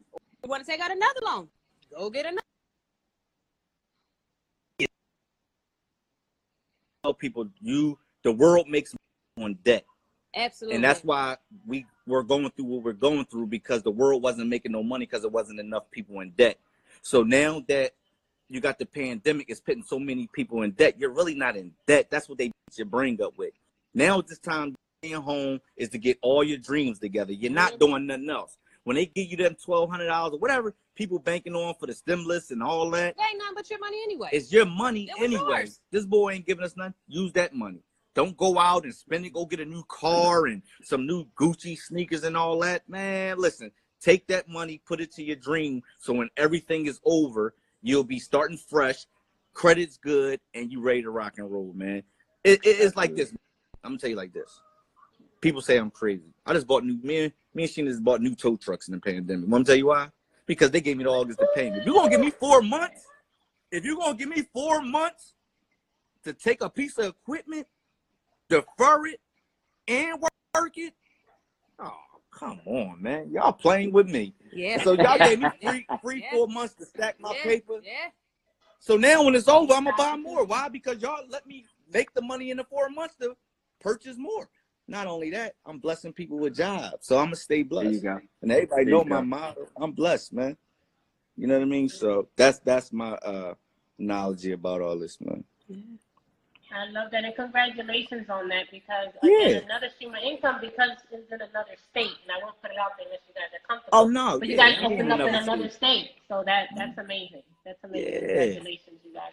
You 0.42 0.50
want 0.50 0.64
to 0.64 0.70
take 0.70 0.80
out 0.80 0.90
another 0.90 1.20
loan? 1.25 1.49
Go 1.96 2.11
get 2.11 2.26
another. 2.26 2.42
tell 7.02 7.12
people 7.12 7.49
you 7.61 7.99
the 8.22 8.30
world 8.30 8.68
makes 8.68 8.94
on 9.38 9.58
debt. 9.64 9.84
Absolutely. 10.34 10.76
And 10.76 10.84
that's 10.84 11.02
why 11.02 11.36
we 11.66 11.86
we're 12.06 12.22
going 12.22 12.50
through 12.50 12.64
what 12.66 12.82
we're 12.82 12.92
going 12.92 13.24
through 13.26 13.46
because 13.46 13.82
the 13.82 13.90
world 13.90 14.22
wasn't 14.22 14.48
making 14.48 14.72
no 14.72 14.82
money 14.82 15.06
because 15.06 15.22
there 15.22 15.30
wasn't 15.30 15.60
enough 15.60 15.90
people 15.90 16.20
in 16.20 16.30
debt. 16.30 16.58
So 17.02 17.22
now 17.22 17.62
that 17.68 17.92
you 18.48 18.60
got 18.60 18.78
the 18.78 18.86
pandemic, 18.86 19.46
it's 19.48 19.60
putting 19.60 19.82
so 19.82 19.98
many 19.98 20.28
people 20.32 20.62
in 20.62 20.72
debt. 20.72 20.98
You're 20.98 21.12
really 21.12 21.34
not 21.34 21.56
in 21.56 21.72
debt. 21.86 22.10
That's 22.10 22.28
what 22.28 22.38
they 22.38 22.48
beat 22.48 22.76
your 22.78 22.86
brain 22.86 23.18
up 23.22 23.36
with. 23.38 23.52
Now 23.94 24.18
it's 24.20 24.30
this 24.30 24.38
time 24.38 24.74
being 25.00 25.14
home 25.14 25.60
is 25.76 25.90
to 25.90 25.98
get 25.98 26.18
all 26.22 26.44
your 26.44 26.58
dreams 26.58 26.98
together. 26.98 27.32
You're 27.32 27.52
not 27.52 27.72
Mhm. 27.74 27.78
doing 27.78 28.06
nothing 28.06 28.30
else. 28.30 28.56
When 28.84 28.96
they 28.96 29.06
give 29.06 29.28
you 29.30 29.36
them 29.36 29.54
twelve 29.54 29.90
hundred 29.90 30.06
dollars 30.06 30.34
or 30.34 30.38
whatever, 30.38 30.74
people 30.94 31.18
banking 31.18 31.54
on 31.54 31.74
for 31.74 31.86
the 31.86 31.94
stimulus 31.94 32.50
and 32.50 32.62
all 32.62 32.90
that, 32.90 33.16
that 33.16 33.28
ain't 33.30 33.38
nothing 33.38 33.54
but 33.54 33.70
your 33.70 33.78
money 33.78 33.98
anyway. 34.04 34.30
it's 34.32 34.52
your 34.52 34.66
money 34.66 35.10
anyway. 35.18 35.60
yours. 35.60 35.80
This 35.90 36.04
boy 36.04 36.32
ain't 36.32 36.46
giving 36.46 36.64
us 36.64 36.76
nothing. 36.76 36.94
Use 37.06 37.32
that 37.32 37.54
money. 37.54 37.82
Don't 38.14 38.37
go 38.37 38.59
out 38.59 38.85
and 38.85 38.95
spend 38.95 39.25
it. 39.25 39.33
Go 39.33 39.47
get 39.47 39.61
a 39.61 39.64
new 39.64 39.85
car 39.88 40.47
and 40.47 40.62
some 40.83 41.07
new 41.07 41.25
Gucci 41.38 41.78
sneakers 41.78 42.25
and 42.25 42.37
all 42.37 42.59
that. 42.61 42.87
Man, 42.88 43.38
listen, 43.38 43.71
take 44.00 44.26
that 44.26 44.49
money, 44.49 44.83
put 44.87 45.00
it 45.00 45.12
to 45.12 45.23
your 45.23 45.37
dream. 45.37 45.83
So 45.99 46.12
when 46.12 46.28
everything 46.37 46.87
is 46.87 47.00
over, 47.04 47.54
you'll 47.81 48.04
be 48.04 48.19
starting 48.19 48.59
fresh, 48.59 49.07
credit's 49.54 49.97
good, 49.97 50.40
and 50.54 50.71
you 50.71 50.83
ready 50.83 51.02
to 51.02 51.11
rock 51.11 51.35
and 51.38 51.50
roll, 51.50 51.73
man. 51.75 52.02
It, 52.45 52.61
it- 52.64 52.81
it's 52.81 52.97
like 52.97 53.14
this. 53.16 53.33
I'm 53.85 53.92
gonna 53.92 53.99
tell 53.99 54.11
you 54.11 54.16
like 54.16 54.33
this. 54.33 54.61
People 55.40 55.61
say 55.61 55.76
I'm 55.76 55.90
crazy. 55.90 56.33
I 56.47 56.52
just 56.52 56.66
bought 56.69 56.85
new 56.85 56.99
me 57.02 57.25
and 57.25 57.33
me 57.54 57.64
and 57.64 57.73
Sheena 57.73 57.88
just 57.88 58.04
bought 58.04 58.21
new 58.21 58.35
tow 58.35 58.57
trucks 58.57 58.88
in 58.88 58.95
the 58.95 59.00
pandemic. 59.00 59.49
Want 59.49 59.66
to 59.66 59.73
tell 59.73 59.76
you 59.76 59.87
why? 59.87 60.09
Because 60.47 60.71
they 60.71 60.81
gave 60.81 60.97
me 60.99 61.04
the 61.04 61.11
August 61.11 61.38
to 61.40 61.49
pay 61.54 61.71
me. 61.71 61.78
If 61.78 61.87
you 61.87 61.95
gonna 61.95 62.11
give 62.11 62.21
me 62.21 62.31
four 62.31 62.62
months, 62.62 63.04
if 63.73 63.85
you 63.85 63.97
gonna 63.99 64.16
give 64.16 64.28
me 64.28 64.42
four 64.52 64.83
months 64.83 65.35
to 66.25 66.33
take 66.33 66.61
a 66.61 66.71
piece 66.71 66.97
of 66.99 67.07
equipment, 67.07 67.66
defer 68.52 69.06
it, 69.06 69.21
and 69.88 70.21
work 70.54 70.76
it, 70.76 70.94
oh 71.78 71.92
come 72.30 72.61
on, 72.66 73.00
man, 73.00 73.30
y'all 73.30 73.52
playing 73.52 73.92
with 73.92 74.09
me. 74.09 74.35
Yeah. 74.52 74.82
So 74.82 74.92
y'all 74.94 75.18
gave 75.18 75.38
me 75.38 75.50
free 75.62 75.87
free 76.02 76.21
Yeah. 76.25 76.30
four 76.37 76.49
months 76.49 76.75
to 76.75 76.87
stack 76.87 77.21
my 77.21 77.32
yeah. 77.35 77.42
paper. 77.44 77.80
Yeah. 77.82 78.09
So 78.80 78.97
now 78.97 79.23
when 79.23 79.35
it's 79.35 79.49
over, 79.49 79.73
I'm 79.75 79.85
gonna 79.85 79.97
buy 79.97 80.16
more. 80.16 80.44
Why? 80.44 80.68
Because 80.68 81.00
y'all 81.00 81.25
let 81.28 81.47
me 81.47 81.64
make 81.92 82.12
the 82.14 82.23
money 82.23 82.50
in 82.50 82.56
the 82.56 82.64
four 82.64 82.88
months 82.88 83.14
to 83.21 83.37
purchase 83.80 84.16
more. 84.18 84.49
Not 84.88 85.06
only 85.06 85.30
that, 85.30 85.54
I'm 85.64 85.78
blessing 85.78 86.12
people 86.12 86.38
with 86.38 86.56
jobs, 86.56 87.06
so 87.06 87.18
I'm 87.18 87.26
gonna 87.26 87.37
stay 87.37 87.62
blessed. 87.62 87.85
There 87.85 87.92
you 87.94 88.00
blessed. 88.00 88.21
go. 88.23 88.28
And 88.42 88.52
everybody 88.52 88.85
There 88.87 88.94
know 88.94 89.04
my 89.04 89.21
go. 89.21 89.26
motto. 89.26 89.68
I'm 89.76 89.92
blessed, 89.92 90.32
man. 90.32 90.56
You 91.37 91.47
know 91.47 91.54
what 91.54 91.62
I 91.62 91.66
mean? 91.66 91.88
So 91.88 92.28
that's 92.37 92.59
that's 92.59 92.92
my 92.92 93.12
uh 93.12 93.54
knowledge 93.99 94.47
about 94.47 94.80
all 94.80 94.99
this, 94.99 95.21
man. 95.21 95.44
I 96.75 96.91
love 96.91 97.11
that, 97.12 97.25
and 97.25 97.35
congratulations 97.35 98.29
on 98.31 98.49
that 98.49 98.71
because 98.71 99.09
Yeah. 99.23 99.47
again, 99.47 99.64
another 99.64 99.91
stream 99.97 100.14
of 100.14 100.23
income 100.23 100.59
because 100.61 100.91
it's 101.11 101.31
in 101.31 101.41
another 101.41 101.76
state, 101.91 102.17
and 102.23 102.33
I 102.33 102.43
won't 102.43 102.61
put 102.62 102.71
it 102.71 102.79
out 102.79 102.97
there 102.97 103.07
unless 103.07 103.21
you 103.29 103.35
guys 103.35 103.52
are 103.52 103.67
comfortable. 103.67 103.99
Oh 103.99 104.09
no, 104.09 104.38
But 104.38 104.49
you 104.49 104.57
guys 104.57 104.76
I'm 104.79 104.93
in 104.93 104.93
opened 104.93 105.12
up 105.12 105.21
in 105.21 105.29
another 105.29 105.43
another 105.43 105.71
state. 105.71 106.07
state, 106.07 106.11
so 106.29 106.43
that 106.47 106.69
that's 106.76 106.93
mm-hmm. 106.93 107.00
amazing. 107.00 107.43
That's 107.64 107.83
amazing. 107.85 108.12
Yeah. 108.12 108.19
Congratulations, 108.19 109.00
you 109.05 109.14
guys. 109.14 109.33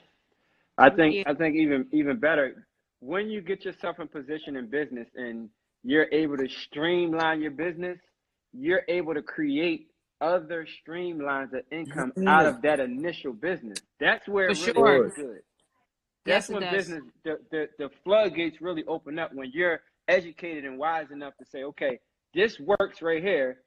I 0.78 0.90
think 0.90 1.16
you. 1.16 1.24
I 1.26 1.34
think 1.34 1.56
even 1.56 1.88
even 1.92 2.20
better 2.20 2.68
when 3.00 3.30
you 3.30 3.42
get 3.42 3.64
yourself 3.66 4.00
in 4.00 4.08
position 4.08 4.56
in 4.56 4.68
business 4.68 5.08
and 5.16 5.50
you're 5.84 6.08
able 6.12 6.38
to 6.38 6.48
streamline 6.50 7.42
your 7.42 7.52
business, 7.52 7.98
you're 8.54 8.84
able 8.88 9.14
to 9.14 9.22
create 9.22 9.88
other 10.22 10.68
streamlines 10.86 11.54
of 11.54 11.62
income 11.72 12.12
out 12.28 12.46
mm-hmm. 12.46 12.56
of 12.56 12.62
that 12.62 12.80
initial 12.80 13.32
business. 13.34 13.80
That's 14.00 14.28
where 14.28 14.50
it 14.50 14.58
For 14.58 14.74
really 14.74 14.74
sure. 14.74 15.04
gets 15.06 15.16
good. 15.16 15.40
Yes, 16.30 16.48
That's 16.48 16.50
it 16.50 16.54
when 16.54 16.62
does. 16.64 16.72
business 16.74 17.04
the, 17.24 17.40
the 17.52 17.70
the 17.78 17.90
floodgates 18.04 18.62
really 18.62 18.84
open 18.86 19.20
up 19.20 19.34
when 19.34 19.52
you're 19.54 19.82
educated 20.08 20.66
and 20.66 20.78
wise 20.78 21.12
enough 21.12 21.34
to 21.38 21.46
say, 21.46 21.64
okay, 21.64 22.00
this 22.34 22.60
works 22.60 23.02
right 23.02 23.22
here. 23.24 23.60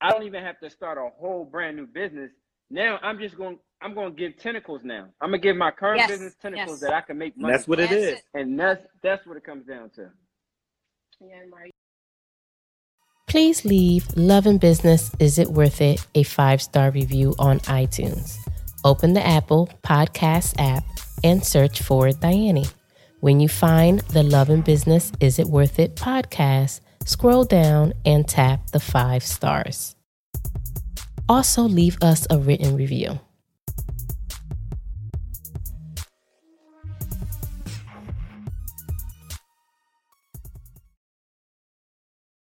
I 0.00 0.10
don't 0.10 0.22
even 0.24 0.42
have 0.42 0.58
to 0.60 0.70
start 0.70 0.98
a 0.98 1.08
whole 1.18 1.44
brand 1.44 1.76
new 1.76 1.86
business. 1.86 2.30
Now 2.70 2.98
I'm 3.02 3.18
just 3.18 3.36
going 3.36 3.58
I'm 3.82 3.94
going 3.94 4.14
to 4.14 4.16
give 4.18 4.38
tentacles 4.38 4.82
now. 4.84 5.08
I'm 5.22 5.30
going 5.30 5.40
to 5.40 5.48
give 5.48 5.56
my 5.56 5.70
current 5.70 5.98
Yes, 5.98 6.10
business 6.10 6.34
tentacles 6.40 6.80
yes. 6.82 6.90
that 6.90 6.92
I 6.94 7.00
can 7.00 7.16
make 7.18 7.32
And 7.34 7.42
money. 7.42 7.54
that's 7.54 7.66
what 7.66 7.80
it 7.80 7.90
That's 7.90 8.02
is. 8.02 8.18
and 8.34 8.58
that's 8.60 8.84
that's 9.02 9.26
what 9.26 9.36
it 9.36 9.44
comes 9.44 9.66
down 9.66 9.90
to. 9.96 10.10
Yeah, 11.20 11.36
Mario. 11.50 11.70
Please 13.26 13.64
leave 13.64 14.06
Love 14.16 14.46
and 14.46 14.58
Business 14.60 15.12
Is 15.20 15.38
It 15.38 15.48
Worth 15.48 15.80
It 15.80 16.04
a 16.14 16.22
five 16.24 16.60
star 16.60 16.90
review 16.90 17.34
on 17.38 17.60
iTunes. 17.60 18.36
Open 18.84 19.12
the 19.12 19.24
Apple 19.26 19.68
Podcast 19.84 20.54
app 20.58 20.84
and 21.24 21.44
search 21.44 21.82
for 21.82 22.10
Diane. 22.12 22.64
When 23.20 23.40
you 23.40 23.48
find 23.48 24.00
the 24.00 24.22
Love 24.22 24.50
and 24.50 24.64
Business 24.64 25.12
Is 25.20 25.38
It 25.38 25.46
Worth 25.46 25.78
It 25.78 25.96
podcast, 25.96 26.80
scroll 27.04 27.44
down 27.44 27.92
and 28.04 28.26
tap 28.26 28.70
the 28.70 28.80
five 28.80 29.22
stars. 29.22 29.94
Also, 31.28 31.62
leave 31.62 31.96
us 32.02 32.26
a 32.30 32.38
written 32.38 32.76
review. 32.76 33.20